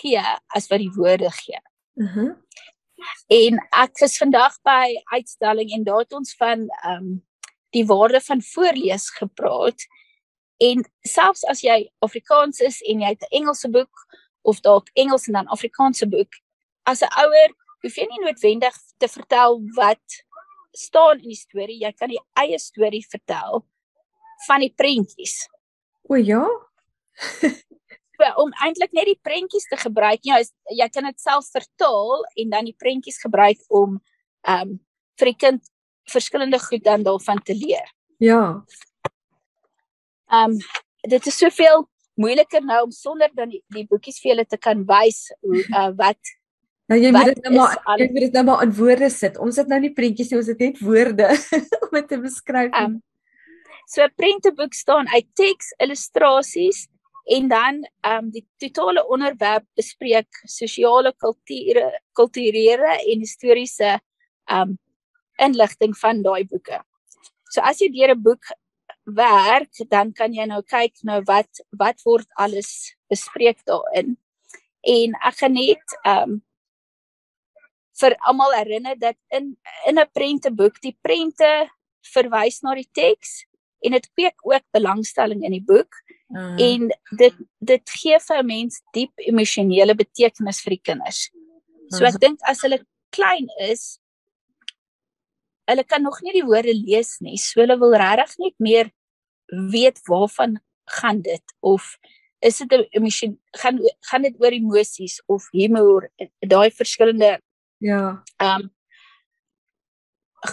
gee 0.00 0.22
as 0.56 0.68
wat 0.70 0.82
die 0.82 0.92
woorde 0.96 1.30
gee. 1.42 1.60
Mhm. 1.94 2.20
Mm 2.20 2.36
en 3.32 3.58
ek 3.80 3.98
was 4.02 4.18
vandag 4.20 4.56
by 4.66 4.92
uitstalling 5.14 5.72
en 5.72 5.84
daar 5.86 6.04
het 6.04 6.12
ons 6.16 6.34
van 6.38 6.66
ehm 6.68 6.96
um, 6.96 7.10
die 7.70 7.84
waarde 7.86 8.18
van 8.20 8.40
voorlees 8.42 9.10
gepraat. 9.14 9.84
En 10.58 10.82
selfs 11.06 11.44
as 11.46 11.60
jy 11.62 11.84
Afrikaans 12.02 12.58
is 12.66 12.80
en 12.82 13.04
jy 13.04 13.12
het 13.14 13.22
'n 13.22 13.36
Engelse 13.40 13.70
boek 13.70 14.06
of 14.42 14.60
dalk 14.60 14.90
Engels 14.94 15.26
en 15.26 15.32
dan 15.32 15.46
Afrikaanse 15.46 16.08
boek, 16.08 16.34
as 16.82 17.02
'n 17.02 17.14
ouer 17.24 17.54
hoef 17.82 17.94
jy 17.96 18.06
nie 18.10 18.24
noodwendig 18.24 18.74
te 18.98 19.08
vertel 19.08 19.60
wat 19.74 20.24
staan 20.72 21.18
in 21.18 21.28
die 21.28 21.36
storie, 21.36 21.78
jy 21.78 21.92
kan 21.92 22.08
die 22.08 22.22
eie 22.32 22.58
storie 22.58 23.06
vertel 23.06 23.66
van 24.46 24.60
die 24.60 24.74
prentjies. 24.76 25.48
O 26.10 26.18
ja. 26.18 26.42
om 28.42 28.50
eintlik 28.64 28.92
net 28.96 29.08
die 29.08 29.18
prentjies 29.22 29.68
te 29.70 29.78
gebruik. 29.80 30.24
Ja, 30.26 30.40
jy 30.74 30.88
kan 30.92 31.06
dit 31.08 31.20
self 31.22 31.48
vertaal 31.54 32.24
en 32.42 32.50
dan 32.52 32.68
die 32.68 32.76
prentjies 32.76 33.20
gebruik 33.22 33.62
om 33.68 34.00
ehm 34.48 34.74
um, 34.74 34.78
vir 35.20 35.28
die 35.28 35.36
kind 35.36 35.66
verskillende 36.08 36.56
goed 36.58 36.80
dan 36.84 37.02
daarvan 37.04 37.42
te 37.44 37.54
leer. 37.54 37.86
Ja. 38.18 38.64
Ehm 40.32 40.56
um, 40.56 40.58
dit 41.08 41.26
is 41.26 41.38
soveel 41.38 41.86
moeiliker 42.20 42.64
nou 42.64 42.82
om 42.84 42.92
sonder 42.92 43.30
dan 43.34 43.52
die, 43.52 43.62
die 43.72 43.86
boekies 43.88 44.18
vir 44.20 44.32
julle 44.32 44.46
te 44.48 44.58
kan 44.58 44.82
wys 44.88 45.28
hoe 45.40 45.62
uh, 45.62 45.90
wat 45.96 46.36
Nou 46.90 46.98
jy 46.98 47.12
moet 47.14 47.28
dit 47.30 47.44
nou 47.46 47.52
maar 47.54 48.00
jy 48.00 48.08
moet 48.10 48.24
dit 48.26 48.34
nou 48.34 48.42
maar 48.48 48.62
in 48.64 48.72
woorde 48.74 49.08
sit. 49.14 49.36
Ons 49.38 49.60
het 49.62 49.68
nou 49.70 49.78
nie 49.78 49.92
prentjies 49.94 50.32
nie, 50.32 50.40
ons 50.40 50.48
het 50.50 50.58
net 50.58 50.80
woorde 50.82 51.28
om 51.86 51.94
dit 51.94 52.08
te 52.10 52.18
beskryf. 52.18 52.74
Um, 52.74 52.98
So 53.90 54.02
'n 54.06 54.14
prenteboek 54.14 54.74
staan 54.74 55.08
uit 55.10 55.26
teks, 55.34 55.72
illustrasies 55.82 56.86
en 57.36 57.48
dan 57.48 57.74
ehm 58.06 58.24
um, 58.24 58.30
die 58.30 58.46
totale 58.62 59.02
onderwerp 59.08 59.66
bespreek 59.74 60.30
sosiale 60.44 61.12
kulture, 61.18 61.88
kulturele 62.12 62.92
en 63.10 63.24
historiese 63.26 63.90
ehm 63.90 64.60
um, 64.60 64.78
inligting 65.46 65.96
van 65.98 66.22
daai 66.22 66.44
boeke. 66.44 66.78
So 67.50 67.60
as 67.60 67.82
jy 67.82 67.90
deur 67.90 68.14
'n 68.14 68.22
boek 68.22 68.44
werk, 69.04 69.74
dan 69.88 70.12
kan 70.12 70.32
jy 70.32 70.46
nou 70.46 70.62
kyk 70.62 71.02
nou 71.02 71.20
wat 71.26 71.50
wat 71.82 71.98
word 72.06 72.28
alles 72.36 72.94
bespreek 73.10 73.58
daarin. 73.66 74.16
En 74.86 75.18
ek 75.26 75.36
geniet 75.42 75.98
ehm 76.04 76.30
um, 76.30 76.42
vir 78.00 78.16
almal 78.20 78.52
herinner 78.54 78.98
dat 78.98 79.18
in 79.28 79.56
in 79.86 79.98
'n 79.98 80.10
prenteboek 80.14 80.80
die 80.80 80.96
prente 81.02 81.70
verwys 82.14 82.62
na 82.62 82.74
die 82.74 82.90
teks 82.94 83.49
en 83.80 83.96
dit 83.96 84.08
kweek 84.14 84.46
ook 84.46 84.64
belangstelling 84.76 85.44
in 85.44 85.56
die 85.56 85.64
boek 85.64 85.96
mm. 86.28 86.58
en 86.58 86.90
dit 87.22 87.40
dit 87.72 87.96
gee 88.02 88.18
vir 88.26 88.42
'n 88.42 88.46
mens 88.46 88.82
diep 88.96 89.12
emosionele 89.32 89.94
betekenis 89.94 90.62
vir 90.64 90.76
die 90.76 90.84
kinders. 90.90 91.30
So 91.90 92.04
ek 92.04 92.20
dink 92.20 92.38
as 92.46 92.62
hulle 92.62 92.84
klein 93.10 93.48
is 93.58 93.98
hulle 95.70 95.84
kan 95.84 96.02
nog 96.02 96.20
nie 96.22 96.32
die 96.32 96.46
woorde 96.46 96.74
lees 96.74 97.18
nie. 97.20 97.38
So 97.38 97.60
hulle 97.60 97.78
wil 97.78 97.94
regtig 97.94 98.38
net 98.38 98.56
meer 98.58 98.90
weet 99.50 100.00
waarvan 100.06 100.60
gaan 100.90 101.22
dit 101.22 101.54
of 101.60 101.96
is 102.40 102.58
dit 102.58 102.72
'n 102.72 102.86
emosie 102.90 103.38
gaan 103.60 103.78
gaan 104.00 104.22
dit 104.22 104.36
oor 104.40 104.52
emosies 104.52 105.22
of 105.26 105.48
humor 105.50 106.10
daai 106.38 106.70
verskillende 106.70 107.40
ja 107.78 108.22
ehm 108.36 108.60
um, 108.60 108.70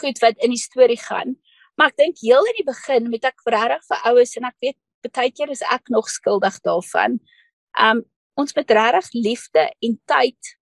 goed 0.01 0.19
wat 0.19 0.37
in 0.43 0.49
die 0.49 0.65
storie 0.67 0.99
gaan 0.99 1.37
maar 1.77 1.91
ek 1.91 1.97
dink 2.01 2.21
heel 2.23 2.51
in 2.51 2.59
die 2.59 2.67
begin 2.67 3.09
met 3.13 3.25
ek 3.29 3.43
regtig 3.55 3.83
vir 3.89 4.05
oues 4.11 4.37
en 4.39 4.49
ek 4.51 4.57
weet 4.65 4.77
baie 5.15 5.31
keer 5.31 5.51
is 5.53 5.63
ek 5.71 5.91
nog 5.93 6.09
skuldig 6.11 6.57
daarvan 6.67 7.19
um, 7.79 8.01
ons 8.37 8.55
moet 8.57 8.73
regtig 8.79 9.11
liefde 9.27 9.67
en 9.85 9.99
tyd 10.09 10.55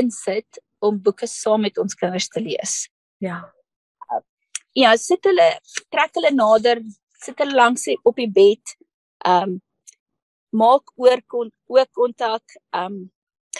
insit 0.00 0.60
om 0.84 1.00
boeke 1.02 1.26
saam 1.26 1.66
met 1.66 1.80
ons 1.82 1.98
kinders 1.98 2.28
te 2.30 2.42
lees 2.44 2.76
ja 3.24 3.40
uh, 4.10 4.22
ja 4.78 4.94
sit 5.00 5.26
hulle 5.26 5.48
trek 5.90 6.14
hulle 6.20 6.34
nader 6.36 6.84
sit 7.24 7.40
hulle 7.42 7.58
langs 7.58 7.88
op 8.04 8.16
die 8.20 8.30
bed 8.30 8.76
um, 9.26 9.58
maak 10.50 10.92
oor 10.98 11.22
kon 11.26 11.50
ook 11.70 11.90
kontak. 11.92 12.44
Um 12.74 13.10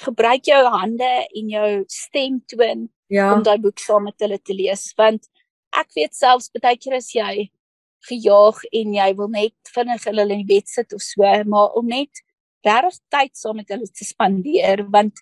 gebruik 0.00 0.47
jou 0.47 0.61
hande 0.71 1.09
en 1.35 1.49
jou 1.50 1.69
stem 1.90 2.38
toon 2.47 2.85
ja. 3.11 3.33
om 3.35 3.42
daai 3.42 3.59
boek 3.59 3.80
saam 3.83 4.07
met 4.07 4.23
hulle 4.23 4.38
te 4.38 4.54
lees 4.54 4.85
want 4.97 5.26
ek 5.77 5.95
weet 5.97 6.15
selfs 6.15 6.50
baie 6.55 6.77
keer 6.77 6.97
as 6.99 7.11
jy 7.15 7.50
gejaag 8.09 8.62
en 8.73 8.95
jy 8.97 9.11
wil 9.17 9.29
net 9.29 9.73
vinnig 9.75 10.05
hulle 10.09 10.27
in 10.29 10.43
die 10.43 10.50
bed 10.55 10.69
sit 10.69 10.95
of 10.97 11.03
so 11.05 11.29
maar 11.45 11.77
om 11.79 11.87
net 11.87 12.23
regtig 12.65 13.00
tyd 13.12 13.37
saam 13.37 13.61
met 13.61 13.69
hulle 13.73 13.89
te 13.89 14.05
spandeer 14.05 14.85
want 14.93 15.21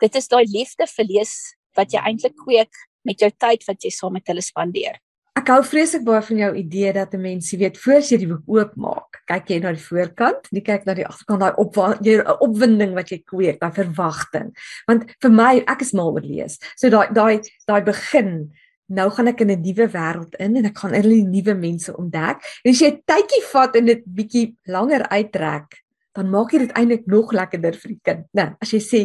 dit 0.00 0.20
is 0.20 0.28
daai 0.28 0.44
liefde 0.44 0.86
vir 0.96 1.10
lees 1.10 1.34
wat 1.76 1.92
jy 1.92 2.02
eintlik 2.02 2.36
kweek 2.44 2.84
met 3.06 3.20
jou 3.22 3.30
tyd 3.30 3.66
wat 3.68 3.84
jy 3.84 3.92
saam 3.94 4.16
met 4.16 4.26
hulle 4.30 4.42
spandeer. 4.44 4.98
Ek 5.36 5.50
hou 5.52 5.60
vreeslik 5.68 6.04
baie 6.06 6.22
van 6.24 6.38
jou 6.40 6.52
idee 6.56 6.92
dat 6.96 7.12
'n 7.14 7.20
mens, 7.20 7.50
jy 7.52 7.58
weet, 7.58 7.76
voor 7.76 8.00
jy 8.00 8.16
die 8.16 8.26
boek 8.26 8.48
oopmaak, 8.48 9.20
kyk 9.28 9.50
jy 9.50 9.58
na 9.60 9.72
die 9.72 9.84
voorkant, 9.84 10.48
nie 10.50 10.62
kyk 10.62 10.86
na 10.86 10.94
die 10.94 11.04
agterkant, 11.04 11.40
daai 11.40 11.54
op 11.60 11.76
jy 12.00 12.24
opwinding 12.40 12.94
wat 12.94 13.10
jy 13.10 13.18
kweek, 13.20 13.60
daai 13.60 13.72
verwagting. 13.72 14.56
Want 14.88 15.04
vir 15.20 15.30
my, 15.30 15.62
ek 15.68 15.82
is 15.82 15.92
mal 15.92 16.12
oor 16.12 16.24
lees. 16.24 16.58
So 16.76 16.88
daai 16.88 17.12
daai 17.12 17.42
daai 17.68 17.84
begin, 17.84 18.52
nou 18.86 19.08
gaan 19.10 19.28
ek 19.28 19.40
in 19.40 19.50
'n 19.50 19.62
nuwe 19.62 19.86
wêreld 19.90 20.34
in 20.38 20.56
en 20.56 20.66
ek 20.66 20.78
gaan 20.78 20.94
al 20.94 21.08
die 21.10 21.24
nuwe 21.24 21.54
mense 21.54 21.96
ontdek. 21.96 22.42
En 22.64 22.70
as 22.70 22.80
jy 22.80 22.90
tydjie 23.04 23.42
vat 23.52 23.76
en 23.76 23.84
dit 23.84 24.02
bietjie 24.04 24.56
langer 24.66 25.08
uittrek, 25.08 25.82
dan 26.14 26.30
maak 26.30 26.52
jy 26.52 26.58
dit 26.58 26.72
eintlik 26.72 27.06
nog 27.06 27.32
lekkerder 27.32 27.74
vir 27.74 27.88
die 27.88 28.00
kind. 28.02 28.26
Nou, 28.32 28.56
as 28.60 28.70
jy 28.72 28.80
sê, 28.80 29.00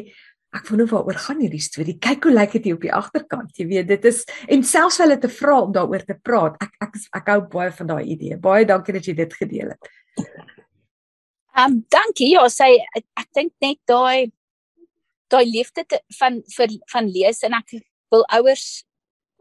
ek 0.51 0.67
wonder 0.67 0.87
waaroor 0.87 1.15
gaan 1.15 1.39
hierdie 1.39 1.63
storie. 1.63 1.97
Kyk 1.99 2.27
hoe 2.27 2.33
lyk 2.33 2.51
dit 2.57 2.73
op 2.73 2.81
die 2.81 2.93
agterkant. 2.93 3.51
Jy 3.55 3.67
weet, 3.67 3.87
dit 3.87 4.05
is 4.05 4.25
en 4.51 4.63
selfs 4.63 4.99
hulle 4.99 5.17
te 5.17 5.29
vra 5.31 5.61
om 5.61 5.71
daaroor 5.71 6.03
te 6.05 6.17
praat. 6.19 6.57
Ek 6.61 6.75
ek 6.87 6.99
ek 7.21 7.31
hou 7.33 7.41
baie 7.53 7.71
van 7.71 7.87
daai 7.87 8.03
idee. 8.03 8.37
Baie 8.37 8.67
dankie 8.67 8.93
dat 8.93 9.07
jy 9.07 9.15
dit 9.15 9.33
gedeel 9.33 9.73
het. 9.75 9.91
Ehm 11.55 11.71
um, 11.71 11.79
dankie. 11.91 12.33
Ja, 12.35 12.45
sê 12.51 12.77
ek, 12.95 13.05
ek 13.19 13.27
dink 13.35 13.53
net 13.63 13.79
daai 13.87 14.31
daai 15.31 15.45
liefde 15.47 15.85
te, 15.87 16.01
van 16.19 16.41
vir 16.55 16.75
van 16.91 17.07
lees 17.07 17.43
en 17.47 17.55
ek 17.55 17.79
wil 18.11 18.25
ouers 18.35 18.83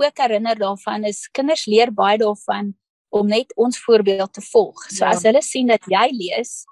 ook 0.01 0.23
herinner 0.23 0.59
daarvan 0.59 1.05
is 1.09 1.27
kinders 1.37 1.67
leer 1.71 1.93
baie 1.93 2.19
daarvan 2.19 2.75
om 3.11 3.27
net 3.27 3.53
ons 3.57 3.79
voorbeeld 3.83 4.33
te 4.33 4.43
volg. 4.53 4.83
So 4.89 5.05
ja. 5.05 5.11
as 5.15 5.25
hulle 5.27 5.43
sien 5.43 5.71
dat 5.71 5.87
jy 5.91 6.07
lees, 6.15 6.65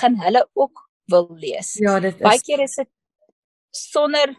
gaan 0.00 0.18
hulle 0.20 0.42
ook 0.52 0.82
wil 1.10 1.28
lees. 1.38 1.76
Ja, 1.80 1.98
dit 2.02 2.14
is 2.14 2.22
Baie 2.22 2.42
keer 2.42 2.64
is 2.64 2.74
dit 2.80 2.90
sonder 3.70 4.34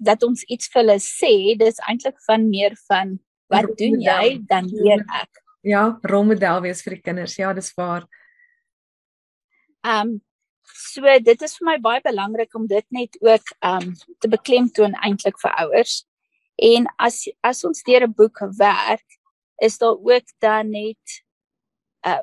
dat 0.00 0.22
ons 0.22 0.44
iets 0.46 0.70
vir 0.72 0.82
hulle 0.82 0.98
sê, 1.02 1.34
dis 1.58 1.80
eintlik 1.90 2.16
van 2.26 2.46
meer 2.48 2.76
van 2.86 3.18
wat 3.52 3.68
doen 3.80 3.98
jy 4.00 4.38
dan 4.48 4.68
leer 4.70 5.04
ek. 5.20 5.42
Ja, 5.66 5.98
rolmodel 6.06 6.62
wees 6.64 6.82
vir 6.84 6.96
die 6.96 7.02
kinders. 7.02 7.36
Ja, 7.40 7.52
dis 7.56 7.72
waar. 7.76 8.06
Ehm 9.84 10.14
um, 10.14 10.16
so 10.68 11.02
dit 11.24 11.42
is 11.42 11.56
vir 11.58 11.66
my 11.66 11.76
baie 11.82 12.00
belangrik 12.04 12.54
om 12.54 12.66
dit 12.70 12.84
net 12.94 13.16
ook 13.24 13.54
ehm 13.58 13.88
um, 13.88 13.94
te 14.22 14.30
beklemtoon 14.30 14.94
eintlik 15.02 15.40
vir 15.42 15.56
ouers. 15.64 16.04
En 16.58 16.86
as 16.98 17.28
as 17.46 17.64
ons 17.64 17.82
deur 17.86 18.02
'n 18.06 18.14
boek 18.14 18.38
werk, 18.58 19.06
is 19.62 19.78
daar 19.78 19.96
ook 19.98 20.26
dan 20.38 20.70
net 20.70 21.22
uh 22.06 22.22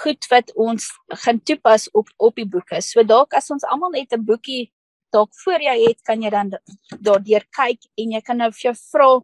goed 0.00 0.26
wat 0.28 0.52
ons 0.54 0.90
gaan 1.24 1.42
toepas 1.42 1.90
op 1.90 2.08
op 2.16 2.34
die 2.36 2.48
boeke. 2.48 2.80
So 2.80 3.02
dalk 3.02 3.32
as 3.34 3.50
ons 3.50 3.64
almal 3.64 3.90
net 3.90 4.12
'n 4.12 4.24
boekie 4.24 4.72
dalk 5.10 5.30
voor 5.44 5.60
jou 5.60 5.76
het, 5.88 6.02
kan 6.02 6.22
jy 6.22 6.30
dan 6.30 6.52
daardeur 7.00 7.44
kyk 7.56 7.80
en 7.96 8.12
jy 8.12 8.20
kan 8.20 8.36
nou 8.36 8.50
vir 8.52 8.70
jou 8.70 8.74
vra 8.74 9.20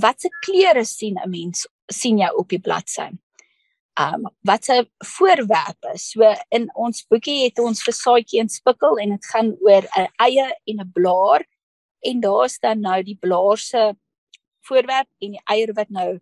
watse 0.00 0.28
kleure 0.44 0.84
sien 0.84 1.18
'n 1.18 1.30
mens 1.30 1.66
sien 1.90 2.18
jy 2.18 2.28
op 2.36 2.48
die 2.48 2.60
bladsy. 2.60 3.10
Um 4.00 4.30
watse 4.40 4.88
voorwerpe. 5.04 5.98
So 5.98 6.34
in 6.50 6.70
ons 6.74 7.06
boekie 7.10 7.44
het 7.44 7.58
ons 7.58 7.82
vir 7.82 7.92
saadjie 7.92 8.40
en 8.40 8.48
spikkel 8.48 8.98
en 8.98 9.10
dit 9.10 9.26
gaan 9.26 9.56
oor 9.60 9.82
'n 9.96 10.08
eie 10.18 10.46
en 10.66 10.80
'n 10.80 10.92
blaar 10.92 11.44
en 12.02 12.20
daar's 12.20 12.58
dan 12.62 12.80
nou 12.80 13.02
die 13.02 13.16
blaar 13.20 13.58
se 13.58 13.92
voorwerp 14.66 15.08
en 15.18 15.36
die 15.36 15.44
eier 15.50 15.72
wat 15.76 15.90
nou 15.90 16.18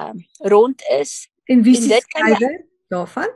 um 0.00 0.24
rond 0.52 0.82
is. 0.98 1.28
En 1.44 1.62
wie 1.62 1.76
se 1.76 2.00
skrywer 2.02 2.66
daarvan? 2.92 3.32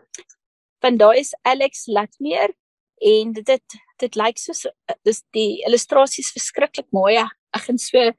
Van 0.81 0.97
daai 0.97 1.19
is 1.21 1.35
Alex 1.43 1.87
Latmeer 1.87 2.53
en 3.01 3.33
dit 3.33 3.49
het 3.49 3.79
dit 4.01 4.17
lyk 4.17 4.39
soos 4.41 4.65
eh, 4.67 4.97
dis 5.05 5.23
die 5.37 5.61
illustrasies 5.69 6.33
verskriklik 6.37 6.89
mooi. 6.97 7.17
Ek 7.57 7.67
gaan 7.67 7.81
so 7.81 8.13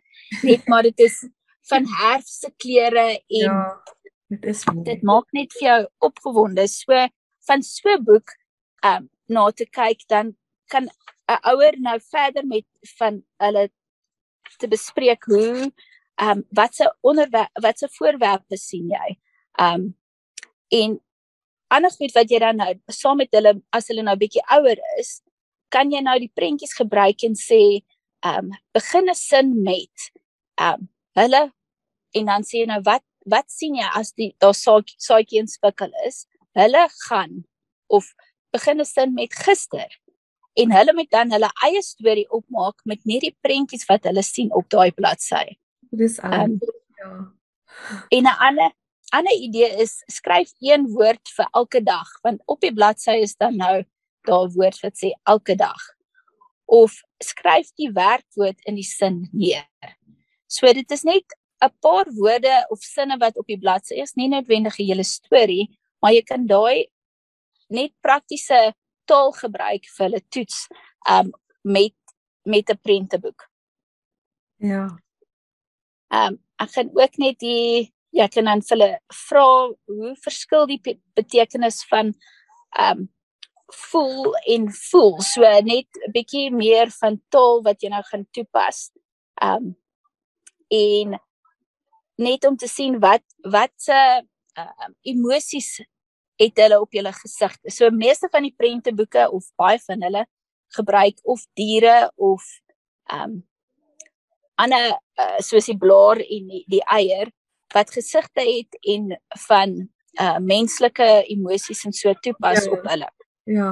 net 0.48 0.68
maar 0.70 0.86
dit 0.88 1.06
is 1.08 1.18
van 1.70 1.88
herfse 2.01 2.51
kleure 2.62 3.08
en 3.18 3.48
ja, 3.48 3.58
dit 4.34 4.46
is 4.53 4.65
mooi. 4.70 4.86
Dit 4.89 5.06
maak 5.08 5.30
net 5.38 5.53
vir 5.60 5.68
jou 5.68 5.82
opgewonde. 6.10 6.68
So 6.70 7.08
van 7.48 7.65
so 7.65 7.89
'n 7.98 8.06
boek 8.06 8.38
um 8.86 9.10
na 9.30 9.51
te 9.51 9.65
kyk 9.65 10.08
dan 10.08 10.36
kan 10.70 10.89
'n 11.32 11.54
ouer 11.54 11.80
nou 11.80 12.00
verder 12.00 12.46
met 12.46 12.66
van 12.98 13.24
hulle 13.38 13.70
te 14.58 14.68
bespreek 14.68 15.24
hoe 15.26 15.72
um 16.22 16.44
watse 16.50 16.86
onderwerp 17.02 17.50
watse 17.62 17.88
voorwerpe 17.98 18.58
sien 18.58 18.90
jy. 18.90 19.18
Um 19.60 19.96
en 20.70 21.00
ander 21.68 21.92
goed 21.92 22.14
wat 22.16 22.32
jy 22.32 22.40
dan 22.40 22.60
nou 22.60 22.74
saam 22.88 23.18
met 23.18 23.32
hulle 23.36 23.56
as 23.72 23.88
hulle 23.88 24.04
nou 24.04 24.16
bietjie 24.20 24.44
ouer 24.58 24.80
is, 25.00 25.22
kan 25.72 25.92
jy 25.92 26.02
nou 26.04 26.18
die 26.20 26.32
prentjies 26.36 26.76
gebruik 26.78 27.24
en 27.28 27.38
sê 27.40 27.82
ehm 28.22 28.52
um, 28.52 28.58
begin 28.74 29.10
'n 29.10 29.16
sin 29.16 29.64
met 29.64 30.12
ehm 30.60 30.82
um, 30.82 30.90
hulle 31.20 31.44
en 32.18 32.26
dan 32.26 32.44
sê 32.44 32.62
jy 32.62 32.68
nou 32.70 32.82
wat 32.86 33.04
wat 33.34 33.48
sien 33.52 33.76
jy 33.76 33.88
as 34.00 34.14
die 34.14 34.36
daar 34.44 34.58
saadjie 34.58 35.00
saadjie 35.08 35.42
inspikkel 35.42 35.92
is 36.08 36.26
hulle 36.60 36.84
gaan 37.08 37.34
of 37.88 38.14
begin 38.54 38.82
'n 38.82 38.86
sin 38.86 39.14
met 39.14 39.34
gister 39.46 39.90
en 40.53 40.72
hulle 40.72 40.93
moet 40.93 41.10
dan 41.12 41.31
hulle 41.31 41.50
eie 41.65 41.81
storie 41.81 42.27
opmaak 42.29 42.84
met 42.86 43.05
net 43.05 43.22
die 43.22 43.36
prentjies 43.41 43.88
wat 43.89 44.03
hulle 44.10 44.24
sien 44.24 44.51
op 44.53 44.70
daai 44.70 44.91
bladsy. 44.91 45.46
Dis 45.91 46.20
um, 46.24 46.60
ja. 47.00 47.12
En 48.10 48.24
'n 48.24 48.38
ander 48.48 48.72
ander 49.12 49.34
idee 49.34 49.70
is 49.84 50.03
skryf 50.08 50.51
een 50.60 50.88
woord 50.91 51.31
vir 51.36 51.48
elke 51.51 51.81
dag 51.84 52.08
want 52.24 52.41
op 52.46 52.62
die 52.62 52.74
bladsy 52.74 53.17
is 53.24 53.36
dan 53.36 53.58
nou 53.58 53.84
daar 54.27 54.48
woord 54.55 54.79
wat 54.84 54.96
sê 54.96 55.12
elke 55.24 55.55
dag 55.55 55.81
of 56.65 57.01
skryf 57.20 57.74
die 57.75 57.91
werkwoord 57.91 58.60
in 58.63 58.77
die 58.79 58.88
sin 58.88 59.27
neer. 59.31 59.67
So 60.48 60.72
dit 60.74 60.91
is 60.91 61.03
net 61.03 61.25
'n 61.62 61.74
paar 61.79 62.08
woorde 62.15 62.65
of 62.70 62.79
sinne 62.79 63.17
wat 63.17 63.38
op 63.38 63.46
die 63.48 63.60
bladsy 63.60 63.93
is, 63.93 64.15
nie 64.15 64.27
noodwendig 64.27 64.79
'n 64.79 64.86
hele 64.86 65.03
storie, 65.03 65.70
maar 66.01 66.13
jy 66.13 66.24
kan 66.24 66.48
daai 66.48 66.88
net 67.70 67.91
praktiese 68.01 68.74
taal 69.12 69.32
gebruik 69.38 69.88
vir 69.96 70.06
hulle 70.08 70.22
toets 70.36 70.68
um 71.15 71.32
met 71.63 71.98
met 72.44 72.70
'n 72.70 72.80
prenteboek. 72.82 73.50
Ja. 74.58 74.86
Um 76.10 76.38
ek 76.58 76.72
gaan 76.75 76.89
ook 76.94 77.18
net 77.18 77.39
die 77.39 77.94
jy 78.12 78.27
kan 78.27 78.46
dan 78.46 78.62
vir 78.62 78.77
hulle 78.77 79.00
vra 79.27 79.48
hoe 79.88 80.15
verskil 80.24 80.68
die 80.68 80.82
betekenis 81.15 81.84
van 81.89 82.13
um 82.80 83.10
voel 83.91 84.36
en 84.36 84.72
voel. 84.72 85.22
So 85.22 85.41
net 85.41 85.88
'n 86.08 86.12
bietjie 86.12 86.51
meer 86.51 86.91
van 87.01 87.22
taal 87.30 87.62
wat 87.63 87.82
jy 87.82 87.89
nou 87.89 88.03
gaan 88.03 88.27
toepas. 88.32 88.91
Um 89.41 89.75
en 90.70 91.20
net 92.15 92.46
om 92.46 92.58
te 92.58 92.68
sien 92.68 93.00
wat 93.00 93.24
wat 93.44 93.72
se 93.75 94.00
uh 94.58 94.89
emosies 95.01 95.80
het 96.42 96.58
hulle 96.58 96.80
op 96.82 96.94
julle 96.94 97.14
gesigte. 97.14 97.72
So 97.72 97.90
meeste 97.94 98.30
van 98.32 98.48
die 98.48 98.56
prenteboeke 98.58 99.28
of 99.32 99.48
baie 99.60 99.80
van 99.86 100.02
hulle 100.08 100.26
gebruik 100.76 101.20
of 101.28 101.44
diere 101.60 102.12
of 102.16 102.46
um 103.14 103.42
ander 104.62 104.92
uh, 105.20 105.40
soos 105.42 105.68
die 105.70 105.78
blaar 105.78 106.22
en 106.22 106.50
die, 106.52 106.64
die 106.70 106.84
eier 106.94 107.32
wat 107.74 107.92
gesigte 107.94 108.44
het 108.46 108.78
en 108.94 109.16
van 109.48 109.80
uh 110.20 110.38
menslike 110.44 111.08
emosies 111.32 111.86
en 111.88 111.94
so 111.96 112.12
toepas 112.20 112.66
ja, 112.66 112.72
op 112.76 112.88
hulle. 112.90 113.08
Ja. 113.48 113.70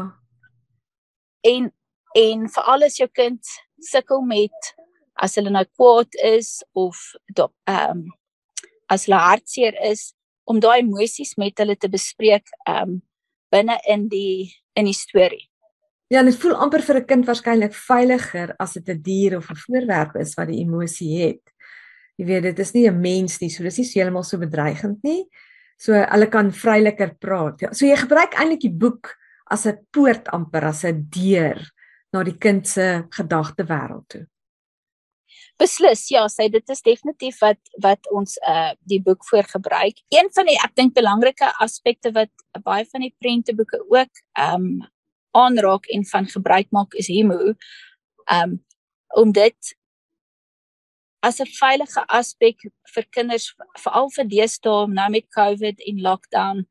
En 1.43 1.71
en 2.15 2.47
veral 2.49 2.87
as 2.87 2.95
jou 2.97 3.09
kind 3.11 3.51
sukkel 3.85 4.23
met 4.25 4.71
as 5.19 5.35
hulle 5.35 5.51
nou 5.51 5.65
kwaad 5.75 6.15
is 6.31 6.61
of 6.71 7.01
ehm 7.35 7.91
um, 7.91 8.05
as 8.89 9.05
hulle 9.05 9.19
hartseer 9.19 9.75
is 9.91 10.13
om 10.49 10.59
daai 10.59 10.81
emosies 10.81 11.35
met 11.37 11.57
hulle 11.61 11.77
te 11.77 11.89
bespreek 11.91 12.49
um, 12.69 12.99
binne 13.53 13.77
in 13.89 14.07
die 14.09 14.49
in 14.77 14.87
die 14.87 14.95
storie. 14.97 15.45
Ja, 16.09 16.23
dit 16.25 16.37
voel 16.41 16.55
amper 16.57 16.81
vir 16.81 16.97
'n 16.99 17.05
kind 17.05 17.25
waarskynlik 17.27 17.75
veiliger 17.75 18.55
as 18.59 18.73
dit 18.73 18.89
'n 18.89 19.01
dier 19.01 19.37
of 19.37 19.49
'n 19.51 19.61
voorwerp 19.65 20.15
is 20.15 20.33
wat 20.37 20.47
die 20.47 20.61
emosie 20.65 21.21
het. 21.21 21.43
Jy 22.17 22.25
weet, 22.25 22.43
dit 22.43 22.59
is 22.59 22.73
nie 22.73 22.87
'n 22.89 23.01
mens 23.01 23.39
nie, 23.41 23.49
so 23.49 23.63
dis 23.63 23.77
nie 23.77 23.91
heeltemal 23.93 24.23
so 24.23 24.37
bedreigend 24.37 25.03
nie. 25.03 25.29
So 25.77 25.93
hulle 25.93 26.27
kan 26.27 26.51
vryliker 26.51 27.15
praat. 27.19 27.61
Ja, 27.61 27.73
so 27.73 27.85
jy 27.85 27.95
gebruik 27.95 28.33
eintlik 28.33 28.61
die 28.61 28.77
boek 28.77 29.15
as 29.51 29.65
'n 29.65 29.77
poort 29.91 30.27
amper 30.29 30.65
as 30.65 30.83
'n 30.83 31.07
deur 31.09 31.59
na 32.13 32.23
die 32.23 32.37
kind 32.37 32.67
se 32.67 33.05
gedagtewêreld 33.09 34.07
toe. 34.07 34.25
Beslis, 35.59 36.05
ja, 36.07 36.21
sê 36.31 36.47
dit 36.51 36.71
is 36.71 36.81
definitief 36.85 37.41
wat 37.43 37.59
wat 37.83 38.07
ons 38.15 38.37
uh 38.47 38.71
die 38.91 39.01
boek 39.03 39.25
voor 39.27 39.43
gebruik. 39.43 39.97
Een 40.15 40.29
van 40.35 40.47
die 40.47 40.55
ek 40.63 40.75
dink 40.79 40.93
belangrike 40.95 41.49
aspekte 41.65 42.13
wat 42.15 42.31
baie 42.63 42.85
van 42.87 43.03
die 43.03 43.11
prenteboeke 43.19 43.81
ook 43.91 44.23
um 44.39 44.69
aanraak 45.35 45.89
en 45.95 46.05
van 46.11 46.31
gebruik 46.31 46.71
maak 46.71 46.95
is 47.03 47.11
hemo. 47.11 47.53
Um 48.31 48.55
om 49.19 49.33
dit 49.35 49.75
as 51.27 51.41
'n 51.41 51.51
veilige 51.59 52.07
aspek 52.07 52.57
vir 52.93 53.05
kinders 53.11 53.51
veral 53.83 54.09
vir 54.15 54.25
deesdae 54.25 54.87
nou 54.87 55.09
met 55.09 55.27
COVID 55.35 55.81
en 55.91 56.01
lockdown. 56.01 56.67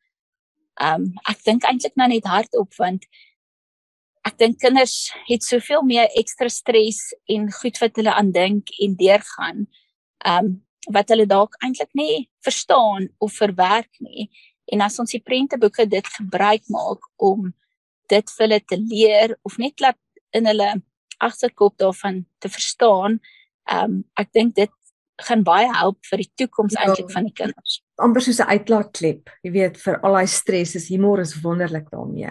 Um 0.80 1.12
ek 1.28 1.45
dink 1.45 1.64
eintlik 1.64 1.97
nou 1.97 2.09
net 2.09 2.25
hardop 2.25 2.73
want 2.78 3.04
ek 4.28 4.38
dink 4.40 4.61
kinders 4.62 5.08
het 5.28 5.44
soveel 5.47 5.85
meer 5.87 6.08
ekstra 6.18 6.50
stres 6.52 7.00
en 7.32 7.49
goed 7.61 7.78
wat 7.82 7.99
hulle 8.00 8.14
aan 8.14 8.32
dink 8.35 8.73
en 8.85 8.97
deurgaan. 8.99 9.68
Um 10.25 10.56
wat 10.88 11.11
hulle 11.12 11.26
dalk 11.28 11.52
eintlik 11.61 11.90
nie 11.99 12.30
verstaan 12.47 13.11
of 13.20 13.35
verwerk 13.37 13.90
nie. 14.00 14.30
En 14.73 14.80
as 14.80 14.97
ons 15.02 15.11
die 15.12 15.20
prenteboeke 15.20 15.85
dit 15.85 16.06
gebruik 16.14 16.64
maak 16.73 17.02
om 17.20 17.50
dit 18.08 18.32
vir 18.37 18.44
hulle 18.47 18.61
te 18.64 18.78
leer 18.80 19.35
of 19.44 19.58
net 19.61 19.85
laat 19.85 19.99
in 20.32 20.49
hulle 20.49 20.70
agterkop 21.20 21.76
daarvan 21.82 22.23
te 22.40 22.49
verstaan, 22.49 23.18
um 23.68 24.00
ek 24.16 24.32
dink 24.32 24.56
dit 24.56 24.73
gaan 25.28 25.42
baie 25.44 25.68
help 25.75 25.99
vir 26.08 26.23
die 26.23 26.30
toekoms 26.40 26.76
ja, 26.76 26.87
eintlik 26.87 27.12
van 27.12 27.28
die 27.28 27.35
kinders. 27.37 27.82
amper 27.99 28.23
soos 28.23 28.40
'n 28.40 28.54
uitlaatklep, 28.54 29.30
jy 29.42 29.50
weet, 29.50 29.76
vir 29.76 30.00
al 30.06 30.14
daai 30.14 30.28
stres 30.30 30.76
is 30.78 30.88
humor 30.88 31.20
is 31.20 31.35
wonderlik 31.42 31.90
daarmee. 31.90 32.30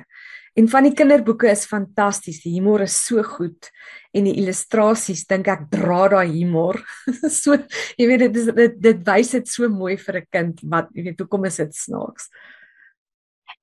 En 0.57 0.65
van 0.69 0.87
die 0.87 0.93
kinderboeke 0.97 1.49
is 1.51 1.67
fantasties. 1.69 2.39
Die 2.41 2.55
humor 2.55 2.81
is 2.81 2.95
so 3.05 3.21
goed 3.23 3.69
en 4.17 4.25
die 4.25 4.33
illustrasies 4.41 5.27
dink 5.29 5.49
ek 5.53 5.67
dra 5.69 6.07
daai 6.15 6.31
humor. 6.31 6.79
so 7.41 7.53
jy 7.99 8.07
weet 8.09 8.23
dit 8.25 8.39
is 8.41 8.47
dit 8.57 8.77
dit 8.81 9.03
wys 9.05 9.35
dit 9.35 9.49
so 9.51 9.69
mooi 9.69 9.93
vir 10.01 10.21
'n 10.21 10.29
kind 10.33 10.63
wat 10.71 10.89
jy 10.95 11.03
weet 11.09 11.19
hoekom 11.21 11.45
is 11.45 11.59
dit 11.61 11.75
snaaks. 11.75 12.31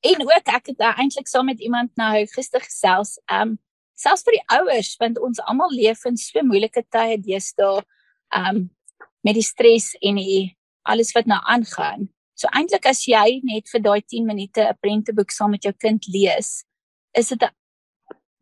En 0.06 0.22
ook 0.22 0.50
ek 0.54 0.70
het 0.70 0.84
eintlik 0.94 1.26
saam 1.26 1.50
met 1.50 1.60
iemand 1.60 1.90
nou 1.96 2.26
gister 2.36 2.62
gesels, 2.62 3.18
ehm 3.26 3.54
um, 3.54 3.58
selfs 3.96 4.22
vir 4.26 4.38
die 4.38 4.46
ouers 4.58 4.94
want 5.00 5.18
ons 5.18 5.40
almal 5.50 5.70
leef 5.74 6.04
in 6.06 6.16
so 6.16 6.42
moeilike 6.42 6.84
tye 6.94 7.18
deesdae, 7.18 7.82
ehm 8.30 8.56
um, 8.56 8.70
met 9.24 9.34
die 9.34 9.42
stres 9.42 9.96
en 10.02 10.20
die 10.20 10.54
alles 10.84 11.10
wat 11.16 11.26
nou 11.26 11.40
aangaan. 11.42 12.06
So 12.36 12.46
eintlik 12.52 12.86
as 12.86 13.02
jy 13.08 13.40
net 13.42 13.66
vir 13.72 13.80
daai 13.80 14.02
10 14.02 14.26
minute 14.26 14.62
'n 14.62 14.78
prenteboek 14.80 15.30
saam 15.30 15.50
met 15.50 15.64
jou 15.64 15.72
kind 15.72 16.06
lees, 16.06 16.62
is 17.14 17.28
dit 17.28 17.42
'n 17.42 17.52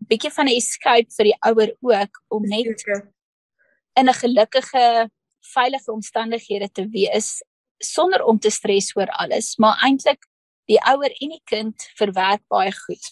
bietjie 0.09 0.33
van 0.33 0.47
'n 0.47 0.57
escape 0.57 1.11
vir 1.17 1.25
die 1.31 1.39
ouer 1.49 1.71
ook 1.81 2.23
om 2.29 2.43
net 2.43 2.85
in 3.95 4.09
'n 4.09 4.21
gelukkige 4.23 5.11
veilige 5.55 5.93
omstandighede 5.93 6.69
te 6.73 6.89
wees 6.89 7.43
sonder 7.79 8.25
om 8.25 8.39
te 8.39 8.51
stres 8.51 8.97
oor 8.97 9.11
alles, 9.11 9.57
maar 9.57 9.79
eintlik 9.83 10.27
die 10.71 10.81
ouer 10.87 11.11
en 11.21 11.35
die 11.35 11.43
kind 11.45 11.91
verwerk 11.99 12.43
baie 12.49 12.73
goed. 12.73 13.05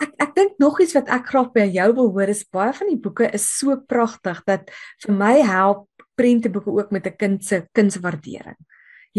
Ek 0.00 0.12
ek 0.24 0.34
dink 0.34 0.58
nog 0.58 0.80
iets 0.80 0.94
wat 0.96 1.08
ek 1.08 1.26
graag 1.26 1.52
by 1.52 1.66
jou 1.68 1.92
wil 1.94 2.12
hoor 2.14 2.28
is 2.28 2.44
baie 2.44 2.72
van 2.72 2.88
die 2.88 3.00
boeke 3.00 3.28
is 3.34 3.58
so 3.58 3.76
pragtig 3.76 4.42
dat 4.44 4.70
vir 5.04 5.14
my 5.14 5.42
help 5.42 5.88
prenteboeke 6.14 6.70
ook 6.70 6.90
met 6.90 7.06
'n 7.06 7.16
kind 7.16 7.44
se 7.44 7.66
kunswaardering 7.72 8.56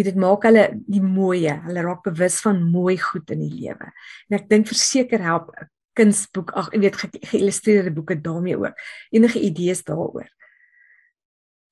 dit 0.01 0.15
maak 0.17 0.43
hulle 0.47 0.63
die 0.89 1.01
mooie, 1.01 1.53
hulle 1.67 1.81
raak 1.85 2.01
bewus 2.03 2.39
van 2.41 2.63
mooi 2.71 2.97
goed 2.97 3.29
in 3.29 3.43
die 3.45 3.53
lewe. 3.53 3.91
En 4.29 4.39
ek 4.39 4.49
dink 4.49 4.67
verseker 4.67 5.21
help 5.21 5.51
'n 5.53 5.69
kunsboek, 5.93 6.51
ag, 6.57 6.71
jy 6.73 6.79
weet 6.79 6.95
geïllustreerde 7.29 7.93
boeke 7.93 8.15
daarmee 8.17 8.57
ook. 8.57 8.73
Enige 9.11 9.39
idees 9.39 9.83
daaroor? 9.83 10.27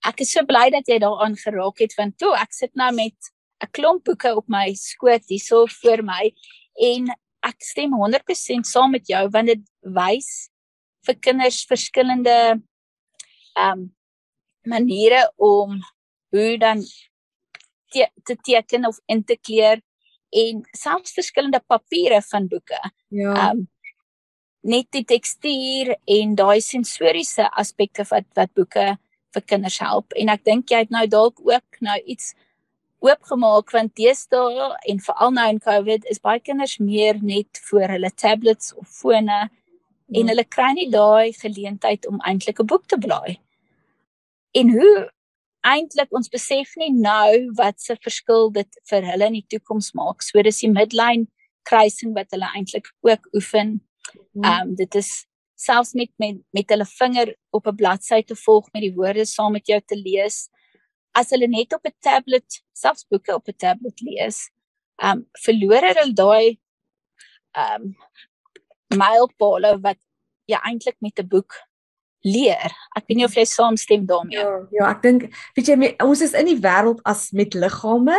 Ek 0.05 0.21
is 0.21 0.31
so 0.31 0.45
bly 0.45 0.69
dat 0.69 0.87
jy 0.87 0.99
daaraan 0.99 1.35
geraak 1.35 1.79
het 1.79 1.93
want 1.97 2.17
toe 2.17 2.33
ek 2.37 2.53
sit 2.53 2.75
nou 2.75 2.93
met 2.93 3.17
'n 3.61 3.71
klomp 3.71 4.03
boeke 4.03 4.35
op 4.35 4.47
my 4.47 4.73
skoot 4.73 5.25
hierso 5.27 5.65
voor 5.65 6.03
my 6.03 6.33
en 6.75 7.09
ek 7.41 7.57
stem 7.61 7.93
100% 7.93 8.65
saam 8.65 8.91
met 8.91 9.07
jou 9.07 9.29
want 9.29 9.47
dit 9.47 9.63
wys 9.81 10.49
vir 11.05 11.15
kinders 11.15 11.65
verskillende 11.65 12.61
ehm 13.57 13.79
um, 13.79 13.95
maniere 14.63 15.31
om 15.37 15.79
hoe 16.29 16.57
dan 16.57 16.83
te, 17.91 18.07
te 18.23 18.35
teken 18.35 18.87
of 18.87 18.99
in 19.11 19.23
te 19.23 19.37
kleur 19.37 19.81
en 20.31 20.63
selfs 20.77 21.13
verskillende 21.13 21.59
papiere 21.67 22.21
van 22.31 22.47
boeke. 22.47 22.79
Ja. 23.07 23.51
Um 23.51 23.67
net 24.61 24.91
die 24.93 25.05
tekstuur 25.09 25.95
en 26.05 26.35
daai 26.37 26.61
sensoriese 26.61 27.47
aspekte 27.57 28.05
wat 28.11 28.27
wat 28.37 28.51
boeke 28.57 28.85
vir 29.33 29.43
kinders 29.49 29.79
help 29.81 30.13
en 30.13 30.29
ek 30.29 30.43
dink 30.45 30.69
jy 30.69 30.83
het 30.83 30.93
nou 30.93 31.07
dalk 31.09 31.39
ook 31.41 31.79
nou 31.81 31.97
iets 32.05 32.35
oopgemaak 33.01 33.73
want 33.73 33.95
deesdae 33.97 34.67
en 34.91 35.01
veral 35.01 35.33
nou 35.37 35.47
in 35.49 35.61
Covid 35.63 36.05
is 36.13 36.21
baie 36.21 36.41
kinders 36.43 36.77
meer 36.77 37.17
net 37.25 37.61
voor 37.69 37.95
hulle 37.95 38.11
tablets 38.13 38.75
of 38.77 38.89
fone 39.01 39.39
ja. 39.39 39.49
en 40.19 40.29
hulle 40.29 40.45
kry 40.45 40.69
nie 40.77 40.89
daai 40.93 41.33
geleentheid 41.39 42.05
om 42.07 42.21
eintlik 42.21 42.61
'n 42.61 42.69
boek 42.69 42.85
te 42.85 42.99
blaai. 43.01 43.39
En 44.53 44.69
hoe 44.69 45.09
eintlik 45.67 46.13
ons 46.17 46.29
besef 46.29 46.73
nie 46.77 46.91
nou 46.93 47.51
wat 47.57 47.79
se 47.81 47.95
verskil 48.01 48.49
dit 48.53 48.79
vir 48.89 49.05
hulle 49.11 49.27
in 49.29 49.37
die 49.39 49.47
toekoms 49.53 49.91
maak. 49.97 50.23
So 50.25 50.41
dis 50.41 50.61
die 50.63 50.71
midline 50.71 51.27
kruising 51.69 52.15
wat 52.17 52.31
hulle 52.33 52.49
eintlik 52.55 52.89
ook 53.05 53.27
oefen. 53.37 53.79
Mhm. 54.33 54.45
Ehm 54.45 54.69
um, 54.69 54.75
dit 54.75 54.95
is 54.95 55.11
selfs 55.55 55.93
met 55.93 56.09
met 56.17 56.41
met 56.51 56.69
hulle 56.73 56.85
vinger 56.85 57.35
op 57.51 57.67
'n 57.67 57.75
bladsy 57.75 58.21
te 58.23 58.35
volg 58.35 58.71
met 58.73 58.81
die 58.81 58.95
woorde 58.95 59.25
saam 59.25 59.51
met 59.51 59.67
jou 59.67 59.81
te 59.81 59.95
lees. 59.95 60.49
As 61.13 61.29
hulle 61.29 61.47
net 61.47 61.73
op 61.73 61.85
'n 61.85 61.95
tablet 61.99 62.63
selfs 62.73 63.05
boeke 63.09 63.33
op 63.33 63.47
'n 63.47 63.57
tablet 63.57 64.01
lees, 64.01 64.49
ehm 64.97 65.17
um, 65.17 65.29
verloor 65.45 65.81
hulle 65.81 66.13
daai 66.13 66.59
ehm 67.51 67.81
um, 67.81 67.95
mylpale 68.97 69.79
wat 69.81 69.99
jy 70.45 70.59
eintlik 70.67 70.97
met 70.99 71.19
'n 71.19 71.27
boek 71.27 71.53
leer. 72.21 72.73
Ek 72.97 73.05
weet 73.07 73.17
nie 73.17 73.25
of 73.25 73.35
jy 73.35 73.45
saamstem 73.49 74.05
daarmee. 74.09 74.37
Ja, 74.37 74.57
ja, 74.75 74.89
ek 74.91 75.03
dink 75.05 75.27
weet 75.57 75.71
jy 75.71 75.91
ons 76.05 76.23
is 76.25 76.35
in 76.37 76.49
die 76.51 76.59
wêreld 76.61 77.01
as 77.07 77.29
met 77.37 77.55
liggame 77.57 78.17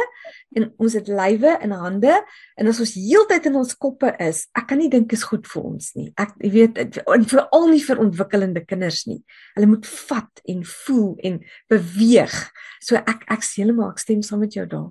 en 0.59 0.69
ons 0.83 0.97
het 0.99 1.09
lywe 1.09 1.55
en 1.65 1.75
hande 1.85 2.15
en 2.59 2.71
as 2.71 2.81
ons 2.83 2.95
heeltyd 2.97 3.47
in 3.51 3.59
ons 3.63 3.75
koppe 3.79 4.11
is, 4.23 4.45
ek 4.59 4.69
kan 4.73 4.81
nie 4.83 4.91
dink 4.93 5.13
is 5.15 5.25
goed 5.29 5.47
vir 5.49 5.69
ons 5.71 5.93
nie. 5.99 6.09
Ek 6.21 6.35
jy 6.43 6.53
weet 6.57 6.81
en 7.03 7.29
veral 7.31 7.69
nie 7.71 7.85
vir 7.85 8.03
ontwikkelende 8.03 8.65
kinders 8.67 9.05
nie. 9.11 9.21
Hulle 9.57 9.71
moet 9.71 9.87
vat 10.09 10.43
en 10.51 10.65
voel 10.67 11.13
en 11.31 11.39
beweeg. 11.73 12.35
So 12.83 12.99
ek 12.99 13.29
ek 13.31 13.47
sê 13.47 13.63
heeltemal 13.63 13.95
ek 13.95 14.03
stem 14.03 14.27
saam 14.27 14.43
met 14.43 14.59
jou 14.59 14.67
daar. 14.67 14.91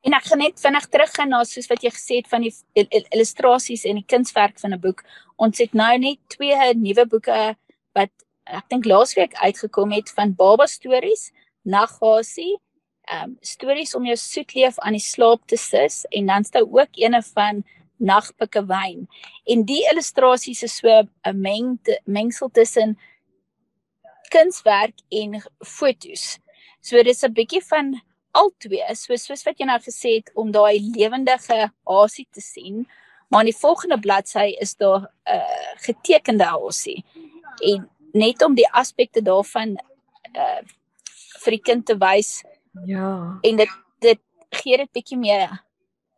En 0.00 0.14
ek 0.16 0.30
gaan 0.30 0.40
net 0.40 0.60
vinnig 0.62 0.86
teruggaan 0.88 1.28
na 1.28 1.42
soos 1.44 1.66
wat 1.68 1.82
jy 1.84 1.90
gesê 1.92 2.20
het 2.22 2.28
van 2.30 2.46
die 2.46 2.86
illustrasies 3.12 3.84
en 3.84 3.98
die 4.00 4.06
kunswerk 4.08 4.56
van 4.62 4.72
'n 4.72 4.80
boek. 4.80 5.02
Ons 5.36 5.58
het 5.58 5.74
nou 5.74 5.98
net 5.98 6.18
twee 6.28 6.56
nuwe 6.74 7.04
boeke 7.06 7.56
wat 8.00 8.26
ek 8.50 8.66
dink 8.72 8.88
laasweek 8.88 9.36
uitgekom 9.38 9.92
het 9.94 10.10
van 10.16 10.34
baba 10.34 10.66
stories, 10.66 11.30
naggasie, 11.62 12.56
ehm 13.10 13.30
um, 13.30 13.36
stories 13.42 13.94
om 13.98 14.04
jou 14.06 14.16
soetleef 14.16 14.78
aan 14.78 14.96
die 14.98 15.04
slaap 15.04 15.46
te 15.50 15.58
sis 15.58 16.04
en 16.14 16.26
dan 16.30 16.44
stou 16.46 16.64
ook 16.78 16.98
ene 17.00 17.22
van 17.34 17.64
nagpikke 18.00 18.62
wyn. 18.68 19.06
En 19.44 19.64
die 19.68 19.82
illustrasies 19.92 20.62
is 20.62 20.76
so 20.76 20.88
'n 20.88 21.40
meng 21.40 21.78
mengsel 22.04 22.48
tussen 22.48 22.98
kunswerk 24.30 24.94
en 25.10 25.42
fotos. 25.64 26.38
So 26.80 27.02
dis 27.02 27.24
'n 27.24 27.32
bietjie 27.32 27.62
van 27.62 28.00
albei 28.32 28.94
soos 28.94 29.26
soos 29.26 29.44
wat 29.46 29.58
jy 29.58 29.66
nou 29.66 29.78
gesê 29.82 30.16
het 30.20 30.30
om 30.38 30.50
daai 30.54 30.78
lewendige 30.94 31.70
hasie 31.88 32.26
te 32.30 32.40
sien 32.40 32.86
maar 33.30 33.44
in 33.44 33.50
die 33.50 33.58
volgende 33.58 33.98
bladsy 33.98 34.54
is 34.62 34.76
daar 34.76 35.02
'n 35.02 35.34
uh, 35.34 35.74
getekende 35.86 36.44
hasie 36.44 37.04
en 37.60 37.88
net 38.12 38.42
om 38.42 38.54
die 38.54 38.68
aspekte 38.72 39.22
daarvan 39.22 39.76
uh 40.34 40.60
vir 41.40 41.56
die 41.56 41.64
kind 41.64 41.86
te 41.88 41.96
wys 41.96 42.42
ja 42.84 43.40
en 43.42 43.56
dit 43.56 43.76
dit 44.04 44.20
gee 44.60 44.76
dit 44.76 44.92
bietjie 44.92 45.18
meer 45.18 45.60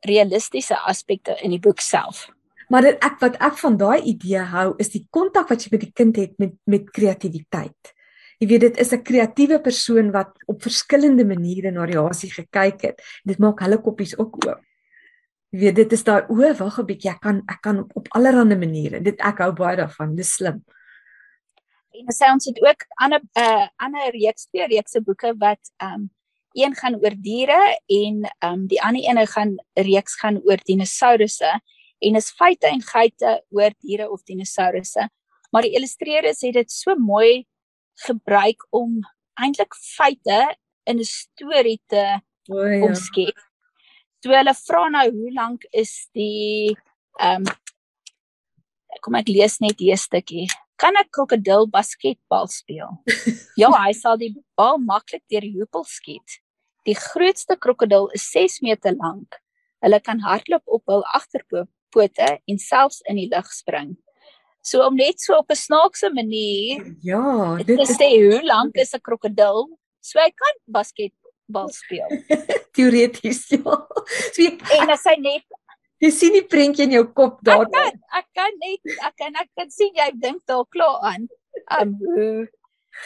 realistiese 0.02 0.78
aspekte 0.90 1.36
in 1.42 1.54
die 1.54 1.62
boek 1.62 1.80
self 1.80 2.26
maar 2.68 2.82
dit 2.82 3.04
ek 3.04 3.20
wat 3.20 3.38
ek 3.38 3.58
van 3.60 3.78
daai 3.78 4.02
idee 4.02 4.42
hou 4.54 4.72
is 4.82 4.90
die 4.90 5.06
kontak 5.10 5.50
wat 5.52 5.62
jy 5.62 5.74
met 5.76 5.84
die 5.86 5.94
kind 5.94 6.16
het 6.16 6.38
met 6.42 6.56
met 6.66 6.90
kreatiwiteit 6.90 7.94
Jy 8.42 8.48
weet 8.50 8.62
dit 8.64 8.78
is 8.82 8.90
'n 8.92 9.02
kreatiewe 9.06 9.60
persoon 9.62 10.10
wat 10.10 10.34
op 10.50 10.62
verskillende 10.62 11.24
maniere 11.24 11.70
na 11.70 11.86
die 11.86 11.98
hasie 11.98 12.30
gekyk 12.30 12.82
het. 12.82 13.02
Dit 13.24 13.38
maak 13.38 13.60
hulle 13.60 13.78
koppies 13.78 14.18
ook 14.18 14.34
oop. 14.46 14.58
Jy 15.52 15.58
weet 15.60 15.76
dit 15.76 15.92
is 15.92 16.02
daai 16.02 16.26
o, 16.28 16.34
wag 16.34 16.78
'n 16.78 16.86
bietjie, 16.86 17.10
ek 17.10 17.20
kan 17.20 17.42
ek 17.46 17.60
kan 17.62 17.78
op, 17.78 17.90
op 17.94 18.08
allerlei 18.10 18.58
maniere. 18.58 19.00
Dit 19.00 19.20
ek 19.20 19.38
hou 19.38 19.52
baie 19.52 19.76
daarvan. 19.76 20.16
Dis 20.16 20.34
slim. 20.34 20.64
En 21.92 22.14
sê 22.16 22.30
ons 22.32 22.48
het 22.48 22.58
ook 22.62 22.86
ander 23.04 23.20
'n 23.20 23.40
uh, 23.40 23.68
ander 23.76 24.10
reeks 24.10 24.46
twee 24.48 24.66
reekse 24.66 25.00
boeke 25.00 25.34
wat 25.38 25.72
um 25.84 26.10
een 26.52 26.74
gaan 26.74 26.96
oor 27.00 27.14
diere 27.16 27.78
en 27.86 28.24
um 28.44 28.66
die 28.66 28.82
ander 28.82 29.02
een 29.04 29.26
gaan 29.26 29.56
reeks 29.74 30.14
gaan 30.20 30.40
oor 30.44 30.60
dinosourusse 30.64 31.52
en 31.98 32.16
is 32.16 32.30
feite 32.30 32.66
en 32.66 32.82
geite 32.82 33.44
oor 33.50 33.72
diere 33.78 34.10
of 34.10 34.22
dinosourusse. 34.22 35.08
Maar 35.50 35.62
die 35.62 35.74
illustreerders 35.76 36.40
het 36.40 36.54
dit 36.54 36.70
so 36.70 36.96
mooi 36.96 37.46
gebruik 38.06 38.66
om 38.70 39.00
eintlik 39.34 39.74
feite 39.74 40.56
in 40.84 40.98
'n 40.98 41.04
storie 41.04 41.80
te 41.86 42.20
o, 42.50 42.64
ja. 42.66 42.82
omskep. 42.84 43.38
So 44.22 44.30
hulle 44.30 44.54
vra 44.54 44.88
nou 44.88 45.10
hoe 45.10 45.32
lank 45.32 45.64
is 45.70 46.08
die 46.12 46.76
ehm 47.18 47.42
um, 47.42 47.60
kom 49.00 49.14
ek 49.14 49.28
lees 49.28 49.58
net 49.58 49.78
hier 49.80 49.94
'n 49.94 50.04
stukkie. 50.08 50.46
Kan 50.76 50.94
'n 50.96 51.08
krokodil 51.10 51.66
basketbal 51.70 52.48
speel? 52.48 53.02
ja, 53.60 53.70
hy 53.70 53.92
sal 53.92 54.16
die 54.18 54.34
bal 54.56 54.78
maklik 54.78 55.22
deur 55.30 55.44
die 55.44 55.54
hoepel 55.58 55.84
skiet. 55.84 56.40
Die 56.86 56.96
grootste 56.98 57.56
krokodil 57.56 58.08
is 58.14 58.24
6 58.30 58.62
meter 58.62 58.94
lank. 58.98 59.38
Hulle 59.82 60.00
kan 60.00 60.22
hardloop 60.22 60.62
op 60.66 60.82
hul 60.90 61.04
agterpote 61.14 62.38
en 62.46 62.58
selfs 62.58 63.02
in 63.10 63.16
die 63.16 63.28
lug 63.30 63.46
spring. 63.54 63.96
So 64.62 64.82
om 64.86 64.94
net 64.94 65.20
so 65.20 65.34
op 65.38 65.50
'n 65.50 65.58
snaakse 65.58 66.10
manier 66.14 66.96
Ja, 67.02 67.56
dit 67.56 67.78
is 67.78 67.96
sê 67.98 68.08
hoe 68.14 68.42
lank 68.42 68.76
is 68.76 68.94
'n 68.94 69.00
krokodil? 69.00 69.68
So 70.00 70.18
hy 70.18 70.30
kan 70.30 70.54
basketbal 70.66 71.68
speel. 71.70 72.08
Teoreties 72.74 73.50
ja. 73.50 73.86
So 74.32 74.42
jy, 74.42 74.58
en 74.80 74.90
as 74.90 75.04
hy 75.04 75.16
net 75.18 75.44
jy 76.02 76.10
sien 76.14 76.34
die 76.36 76.46
prentjie 76.46 76.86
in 76.88 76.96
jou 76.96 77.04
kop 77.14 77.38
daar. 77.46 77.66
Ek 77.66 77.76
kan, 77.76 78.00
ek 78.18 78.28
kan 78.38 78.58
net 78.62 78.96
ek 79.08 79.14
kan 79.20 79.38
ek 79.44 79.50
kan 79.58 79.70
sien 79.74 79.92
jy 79.98 80.08
dink 80.22 80.42
daar 80.50 80.66
klaar 80.74 80.98
aan. 81.12 81.28
Um, 81.78 81.94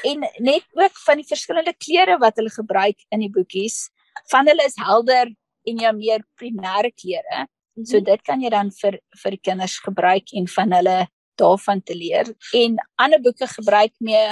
en 0.09 0.25
net 0.43 0.65
ook 0.75 0.97
van 1.05 1.21
die 1.21 1.29
verskillende 1.29 1.75
kleure 1.79 2.17
wat 2.23 2.39
hulle 2.41 2.53
gebruik 2.53 3.05
in 3.15 3.23
die 3.27 3.33
boekies. 3.33 3.87
Van 4.33 4.49
hulle 4.49 4.65
is 4.67 4.79
helder 4.81 5.31
en 5.67 5.85
jou 5.85 5.93
meer 5.99 6.25
primêre 6.41 6.93
kleure. 6.95 7.47
So 7.85 8.01
dit 8.01 8.23
kan 8.25 8.41
jy 8.41 8.51
dan 8.55 8.73
vir 8.73 8.99
vir 9.21 9.37
die 9.37 9.45
kinders 9.45 9.77
gebruik 9.85 10.33
en 10.33 10.49
van 10.49 10.73
hulle 10.73 10.99
daarvan 11.37 11.83
te 11.85 11.93
leer 11.93 12.31
en 12.57 12.79
ander 12.97 13.21
boeke 13.21 13.45
gebruik 13.59 13.93
mee 14.01 14.31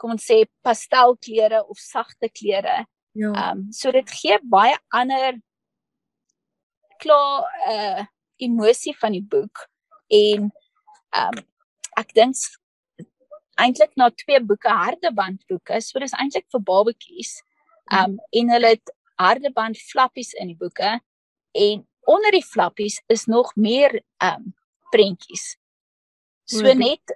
kom 0.00 0.12
ons 0.16 0.26
sê 0.28 0.42
pastelkleure 0.64 1.62
of 1.68 1.80
sagte 1.80 2.28
kleure. 2.28 2.82
Ja. 3.16 3.30
Ehm 3.30 3.62
um, 3.62 3.62
so 3.72 3.92
dit 3.92 4.12
gee 4.20 4.36
baie 4.52 4.76
ander 4.96 5.40
klaar 7.02 7.44
'n 7.66 7.72
uh, 7.74 8.06
emosie 8.36 8.96
van 8.98 9.12
die 9.12 9.26
boek 9.34 9.66
en 10.08 10.50
ehm 11.10 11.38
um, 11.38 11.46
ek 12.00 12.14
dink 12.14 12.36
eintlik 13.60 13.92
na 13.96 14.08
twee 14.10 14.40
boeke 14.40 14.72
hardebandboeke, 14.72 15.80
so 15.84 16.00
dis 16.00 16.16
eintlik 16.16 16.46
vir 16.52 16.62
babatjies. 16.72 17.40
Ehm 17.92 18.16
um, 18.16 18.18
en 18.40 18.52
hulle 18.54 18.74
het 18.76 18.94
hardeband 19.20 19.78
flappies 19.90 20.32
in 20.32 20.52
die 20.52 20.60
boeke 20.60 21.00
en 21.52 21.86
onder 22.08 22.32
die 22.32 22.46
flappies 22.46 23.00
is 23.06 23.26
nog 23.26 23.52
meer 23.56 24.00
ehm 24.22 24.46
um, 24.46 24.54
prentjies. 24.90 25.56
So 26.50 26.72
net 26.74 27.14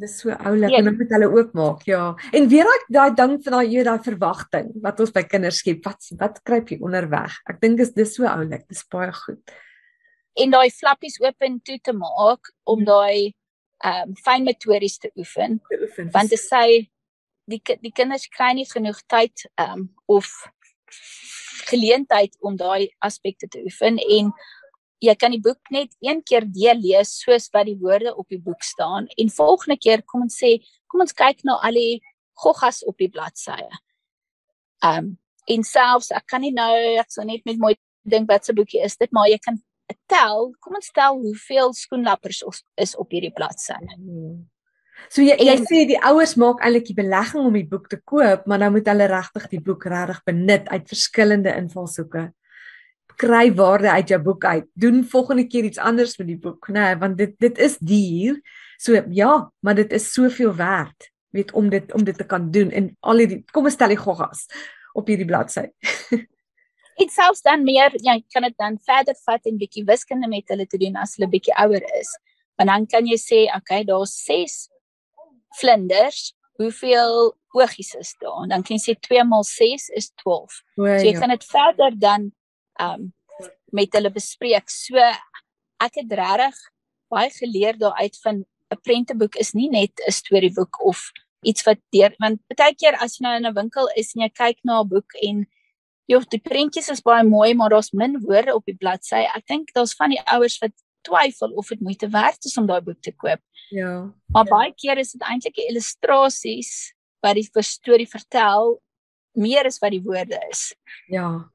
dis 0.00 0.18
so 0.22 0.32
oulik 0.32 0.74
en 0.74 0.88
dan 0.88 0.96
moet 0.98 1.14
hulle 1.14 1.28
oopmaak, 1.32 1.82
ja. 1.88 2.02
En 2.32 2.48
weer 2.50 2.68
daai 2.68 2.82
daai 2.96 3.14
ding 3.20 3.38
van 3.44 3.56
daai 3.56 3.70
jy 3.72 3.84
daai 3.86 4.02
verwagting 4.04 4.70
wat 4.84 5.00
ons 5.04 5.14
by 5.14 5.24
kinders 5.28 5.62
skep. 5.62 5.80
Wat 5.86 6.12
wat 6.20 6.42
kruip 6.46 6.72
jy 6.72 6.78
onderweg? 6.84 7.38
Ek 7.50 7.60
dink 7.64 7.82
is 7.84 7.94
dis 7.96 8.14
so 8.16 8.28
oulik. 8.30 8.66
Dis 8.68 8.84
baie 8.90 9.12
goed. 9.12 9.56
En 10.38 10.54
daai 10.54 10.68
flappies 10.74 11.18
oop 11.24 11.48
en 11.48 11.58
toe 11.66 11.78
te 11.82 11.94
maak 11.96 12.52
om 12.64 12.84
ja. 12.84 12.92
daai 12.92 13.34
ehm 13.78 14.10
um, 14.10 14.14
fyn 14.18 14.46
motories 14.46 14.98
te 14.98 15.10
oefen. 15.16 15.60
Te 15.70 15.80
oefen. 15.86 16.12
Want 16.14 16.34
dit 16.34 16.42
sê 16.42 16.64
die 17.48 17.62
die 17.82 17.94
kinders 17.94 18.28
kry 18.28 18.52
nie 18.58 18.68
genoeg 18.68 19.02
tyd 19.06 19.46
ehm 19.54 19.84
um, 19.84 19.90
of 20.06 20.30
geleentheid 21.68 22.36
om 22.40 22.56
daai 22.56 22.88
aspekte 23.04 23.48
te 23.48 23.60
oefen 23.66 23.98
en 23.98 24.32
jy 25.04 25.14
kan 25.18 25.34
die 25.34 25.42
boek 25.42 25.70
net 25.74 25.94
een 26.02 26.22
keer 26.26 26.46
deel 26.50 26.80
lees 26.82 27.14
soos 27.22 27.48
wat 27.54 27.68
die 27.68 27.78
woorde 27.78 28.14
op 28.14 28.26
die 28.32 28.40
boek 28.42 28.62
staan 28.66 29.06
en 29.16 29.30
volgende 29.30 29.78
keer 29.78 30.02
kom 30.02 30.26
ons 30.26 30.38
sê 30.42 30.58
kom 30.90 31.04
ons 31.04 31.14
kyk 31.14 31.44
na 31.46 31.58
al 31.62 31.78
die 31.78 32.00
goggas 32.38 32.82
op 32.86 32.98
die 32.98 33.10
bladsye. 33.12 33.70
Um 34.84 35.16
en 35.48 35.62
selfs 35.64 36.10
ek 36.12 36.26
kan 36.28 36.42
nie 36.44 36.52
nou 36.52 36.74
ek 37.00 37.08
sou 37.08 37.24
net 37.24 37.40
met 37.48 37.56
mooi 37.56 37.72
dink 38.04 38.28
wat 38.28 38.44
se 38.44 38.52
boekie 38.52 38.82
is 38.84 38.98
dit 39.00 39.12
maar 39.16 39.30
jy 39.30 39.38
kan 39.40 39.56
tel 40.12 40.50
kom 40.60 40.76
ons 40.76 40.92
tel 40.92 41.16
hoeveel 41.22 41.72
skoenlappers 41.76 42.42
is 42.76 42.94
op 43.00 43.14
hierdie 43.14 43.32
bladsy. 43.34 43.78
So 45.08 45.22
jy 45.22 45.38
jy 45.38 45.54
en, 45.54 45.64
sê 45.70 45.84
die 45.88 46.00
ouers 46.10 46.34
maak 46.40 46.60
eintlik 46.60 46.90
die 46.90 46.98
belegging 46.98 47.46
om 47.48 47.56
die 47.56 47.68
boek 47.70 47.88
te 47.88 48.00
koop 48.02 48.44
maar 48.50 48.60
nou 48.64 48.74
moet 48.76 48.90
hulle 48.92 49.08
regtig 49.08 49.48
die 49.54 49.62
boek 49.70 49.86
regtig 49.88 50.20
benut 50.28 50.68
uit 50.68 50.90
verskillende 50.90 51.54
invalshoeke 51.62 52.28
kry 53.18 53.50
waarde 53.58 53.90
uit 53.90 54.08
jou 54.12 54.20
boek 54.22 54.44
uit. 54.44 54.66
Doen 54.78 55.02
volgende 55.04 55.46
keer 55.50 55.66
iets 55.66 55.78
anders 55.78 56.16
met 56.20 56.30
die 56.30 56.38
boek, 56.38 56.70
nê, 56.70 56.80
nee, 56.80 56.96
want 57.02 57.18
dit 57.18 57.34
dit 57.42 57.58
is 57.58 57.76
duur. 57.78 58.40
So 58.78 59.02
ja, 59.10 59.32
maar 59.60 59.74
dit 59.74 59.92
is 59.92 60.12
soveel 60.12 60.54
werd, 60.54 61.10
weet 61.34 61.52
om 61.52 61.68
dit 61.68 61.92
om 61.94 62.04
dit 62.04 62.16
te 62.16 62.26
kan 62.26 62.50
doen 62.54 62.70
en 62.70 62.92
al 63.00 63.24
hierdie 63.24 63.42
kom 63.52 63.66
ons 63.66 63.74
stel 63.74 63.90
die 63.94 64.00
goggas 64.00 64.46
op 64.98 65.10
hierdie 65.10 65.26
bladsy. 65.28 65.66
Dit 66.98 67.12
selfs 67.14 67.44
dan 67.46 67.62
meer, 67.62 67.92
jy 67.94 68.16
ja, 68.16 68.22
kan 68.34 68.42
dit 68.42 68.54
dan 68.58 68.74
verder 68.82 69.14
vat 69.22 69.44
en 69.46 69.58
bietjie 69.60 69.84
wiskunde 69.86 70.26
met 70.26 70.48
hulle 70.50 70.64
te 70.66 70.80
doen 70.82 70.96
as 70.98 71.12
hulle 71.14 71.28
bietjie 71.30 71.54
ouer 71.62 71.84
is. 71.94 72.10
Want 72.58 72.72
dan 72.72 72.86
kan 72.90 73.06
jy 73.06 73.18
sê, 73.22 73.44
okay, 73.54 73.84
daar's 73.86 74.16
6 74.24 74.56
vlinders, 75.60 76.32
hoeveel 76.58 77.36
oogies 77.54 77.92
is 77.94 78.10
daar? 78.18 78.42
En 78.42 78.50
dan 78.50 78.66
kan 78.66 78.74
jy 78.74 78.82
sê 78.82 78.96
2 78.98 79.22
x 79.22 79.54
6 79.60 79.86
is 80.00 80.10
12. 80.24 80.58
O, 80.74 80.88
so 80.88 81.06
jy 81.06 81.14
ja. 81.14 81.20
kan 81.22 81.30
dit 81.36 81.46
verder 81.46 81.94
dan 82.02 82.26
um 82.80 83.12
met 83.72 83.92
hulle 83.92 84.10
bespreek. 84.10 84.70
So 84.72 84.96
ek 84.98 86.00
het 86.00 86.12
regtig 86.12 86.56
baie 87.12 87.30
geleer 87.32 87.78
daaruit 87.78 88.16
van 88.24 88.44
'n 88.70 88.80
prenteboek 88.82 89.36
is 89.36 89.54
nie 89.54 89.68
net 89.68 89.92
'n 90.06 90.12
storieboek 90.12 90.80
of 90.84 91.10
iets 91.42 91.62
wat 91.64 91.78
deur 91.92 92.14
want 92.18 92.40
baie 92.56 92.74
keer 92.74 92.96
as 93.00 93.18
jy 93.18 93.24
nou 93.24 93.36
in 93.36 93.46
'n 93.46 93.54
winkel 93.54 93.88
is 93.96 94.14
en 94.14 94.22
jy 94.22 94.30
kyk 94.30 94.58
na 94.64 94.80
'n 94.80 94.88
boek 94.88 95.14
en 95.22 95.46
joh 96.06 96.24
die 96.30 96.40
prentjies 96.40 96.88
is 96.88 97.02
baie 97.04 97.24
mooi 97.24 97.54
maar 97.54 97.70
daar's 97.70 97.92
min 97.92 98.20
woorde 98.20 98.54
op 98.54 98.64
die 98.64 98.76
bladsy. 98.76 99.24
Ek 99.36 99.46
dink 99.46 99.72
daar's 99.72 99.94
van 99.94 100.10
die 100.10 100.22
ouers 100.26 100.58
wat 100.58 100.74
twyfel 101.02 101.52
of 101.52 101.68
dit 101.68 101.80
moeite 101.80 102.08
werd 102.08 102.44
is 102.44 102.56
om 102.56 102.66
daai 102.66 102.80
boek 102.80 103.00
te 103.00 103.12
koop. 103.12 103.40
Ja. 103.70 104.12
Maar 104.32 104.44
ja. 104.44 104.50
baie 104.50 104.72
keer 104.74 104.98
is 104.98 105.12
dit 105.12 105.22
eintlik 105.22 105.56
illustrasies 105.56 106.94
wat 107.20 107.34
die 107.34 107.62
storie 107.62 108.08
vertel 108.08 108.80
meer 109.32 109.66
as 109.66 109.78
wat 109.78 109.90
die 109.90 110.02
woorde 110.02 110.38
is. 110.50 110.74
Ja. 111.06 111.50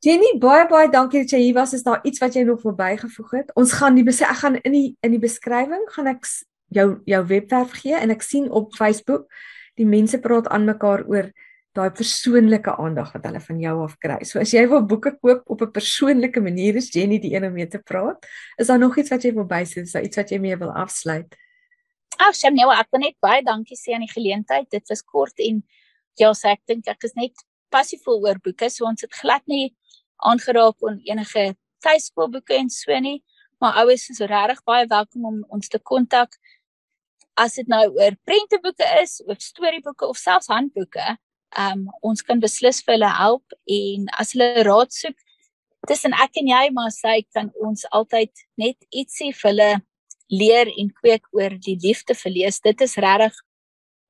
Jenny, 0.00 0.30
baie 0.40 0.64
baie 0.64 0.88
dankie 0.88 1.20
dat 1.26 1.34
jy 1.34 1.38
hier 1.42 1.56
was. 1.58 1.74
Is 1.76 1.82
daar 1.84 2.00
iets 2.08 2.22
wat 2.22 2.32
jy 2.32 2.46
nog 2.48 2.62
wil 2.64 2.72
bygevoeg 2.72 3.32
het? 3.36 3.50
Ons 3.60 3.74
gaan 3.76 3.98
die 3.98 4.04
ek 4.08 4.38
gaan 4.40 4.56
in 4.64 4.72
die 4.72 4.96
in 5.04 5.12
die 5.12 5.20
beskrywing 5.20 5.82
gaan 5.92 6.06
ek 6.08 6.24
jou 6.72 7.02
jou 7.04 7.20
webwerf 7.28 7.74
gee 7.82 7.98
en 7.98 8.10
ek 8.10 8.22
sien 8.24 8.48
op 8.48 8.72
Facebook 8.78 9.26
die 9.76 9.84
mense 9.84 10.16
praat 10.18 10.48
aan 10.48 10.64
mekaar 10.64 11.04
oor 11.04 11.28
daai 11.76 11.90
persoonlike 11.92 12.72
aandag 12.80 13.12
wat 13.12 13.26
hulle 13.28 13.42
van 13.44 13.60
jou 13.60 13.74
af 13.84 13.98
kry. 14.00 14.16
So 14.24 14.40
as 14.40 14.54
jy 14.56 14.64
wil 14.70 14.86
boeke 14.88 15.12
koop 15.20 15.42
op 15.44 15.60
'n 15.62 15.70
persoonlike 15.70 16.40
manier, 16.40 16.76
is 16.76 16.88
Jenny 16.88 17.18
die 17.20 17.34
een 17.34 17.44
om 17.44 17.52
mee 17.52 17.68
te 17.68 17.78
praat. 17.78 18.24
Is 18.56 18.68
daar 18.68 18.78
nog 18.78 18.96
iets 18.96 19.10
wat 19.10 19.22
jy 19.22 19.34
wil 19.34 19.44
bysit? 19.44 19.84
Is 19.84 19.92
daar 19.92 20.02
iets 20.02 20.16
wat 20.16 20.30
jy 20.30 20.38
mee 20.38 20.56
wil 20.56 20.72
afsluit? 20.72 21.36
Ag, 22.16 22.34
Shamnewa, 22.34 22.80
ek 22.80 22.88
wil 22.90 23.00
net 23.00 23.16
baie 23.20 23.42
dankie 23.42 23.76
sê 23.76 23.92
aan 23.92 24.06
die 24.08 24.14
geleentheid. 24.14 24.70
Dit 24.70 24.88
was 24.88 25.02
kort 25.02 25.38
en 25.38 25.62
ja, 26.16 26.32
so 26.32 26.48
ek 26.48 26.60
dink 26.66 26.88
ek 26.88 27.04
is 27.04 27.14
net 27.14 27.32
passievol 27.68 28.24
oor 28.24 28.40
boeke, 28.40 28.70
so 28.70 28.86
ons 28.86 29.02
het 29.02 29.14
glad 29.14 29.42
nie 29.46 29.76
aangeraak 30.26 30.76
aan 30.88 31.00
enige 31.08 31.54
tuiskoolboeke 31.84 32.54
en 32.54 32.70
so 32.70 32.98
nie, 33.00 33.20
maar 33.60 33.80
ouers 33.82 34.08
is 34.12 34.20
regtig 34.20 34.62
baie 34.68 34.86
welkom 34.88 35.24
om 35.24 35.42
ons 35.48 35.68
te 35.68 35.78
kontak 35.78 36.36
as 37.40 37.56
dit 37.56 37.68
nou 37.68 37.82
oor 37.96 38.16
prenteboeke 38.28 38.86
is, 39.00 39.20
of 39.26 39.40
storieboeke 39.40 40.06
of 40.08 40.18
selfs 40.18 40.50
handboeke. 40.52 41.16
um 41.58 41.88
ons 42.06 42.22
kan 42.22 42.38
beslis 42.38 42.78
vir 42.86 42.94
hulle 42.94 43.08
help 43.10 43.54
en 43.66 44.04
as 44.22 44.36
hulle 44.36 44.62
raad 44.62 44.92
soek 44.94 45.16
tussen 45.90 46.12
ek 46.14 46.38
en 46.38 46.46
jy 46.46 46.68
maar 46.76 46.92
sy 46.94 47.16
kan 47.34 47.50
ons 47.66 47.82
altyd 47.90 48.30
net 48.62 48.76
ietsie 48.94 49.32
vir 49.34 49.48
hulle 49.48 49.70
leer 50.30 50.70
en 50.78 50.92
kweek 51.00 51.26
oor 51.34 51.56
die 51.58 51.74
liefde 51.82 52.14
vir 52.14 52.32
lees. 52.36 52.60
Dit 52.62 52.80
is 52.86 52.94
regtig 53.02 53.34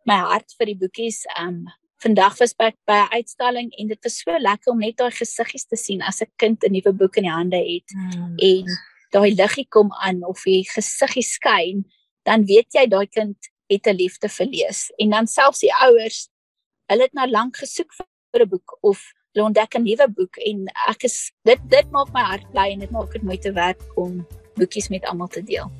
my 0.04 0.18
hart 0.20 0.52
vir 0.58 0.68
die 0.68 0.76
boekies. 0.82 1.22
Um 1.40 1.64
vandag 2.02 2.38
was 2.38 2.54
ek 2.58 2.76
by 2.88 2.98
'n 3.04 3.12
uitstalling 3.18 3.70
en 3.78 3.86
dit 3.88 4.02
was 4.04 4.18
so 4.18 4.38
lekker 4.38 4.72
om 4.72 4.78
net 4.78 4.96
daai 4.96 5.10
gesiggies 5.10 5.66
te 5.66 5.76
sien 5.76 6.02
as 6.02 6.22
'n 6.22 6.32
kind 6.36 6.64
'n 6.64 6.72
nuwe 6.72 6.92
boek 6.92 7.16
in 7.16 7.28
die 7.28 7.36
hande 7.38 7.56
het 7.56 7.88
mm. 7.94 8.36
en 8.38 8.64
daai 9.10 9.34
liggie 9.34 9.66
kom 9.68 9.92
aan 9.92 10.24
of 10.24 10.42
die 10.46 10.64
gesiggie 10.70 11.26
skyn, 11.26 11.84
dan 12.22 12.44
weet 12.46 12.72
jy 12.74 12.86
daai 12.86 13.06
kind 13.06 13.36
het 13.70 13.86
'n 13.86 13.96
liefde 13.96 14.28
vir 14.28 14.46
lees. 14.46 14.90
En 14.98 15.10
dan 15.10 15.26
selfs 15.26 15.60
die 15.60 15.74
ouers, 15.74 16.28
hulle 16.86 17.02
het 17.02 17.12
nou 17.12 17.28
lank 17.30 17.56
gesoek 17.56 17.92
vir 18.32 18.42
'n 18.42 18.48
boek 18.48 18.78
of 18.80 18.98
hulle 19.32 19.46
ontdek 19.46 19.74
'n 19.74 19.82
nuwe 19.82 20.08
boek 20.08 20.36
en 20.36 20.66
ek 20.88 21.04
is 21.04 21.32
dit 21.44 21.60
dit 21.68 21.90
maak 21.90 22.12
my 22.12 22.22
hart 22.22 22.50
bly 22.52 22.70
en 22.70 22.78
dit 22.78 22.90
maak 22.90 23.12
dit 23.12 23.22
moeite 23.22 23.52
werd 23.52 23.80
om 23.96 24.26
boekies 24.54 24.88
met 24.88 25.04
almal 25.04 25.28
te 25.28 25.42
deel. 25.42 25.70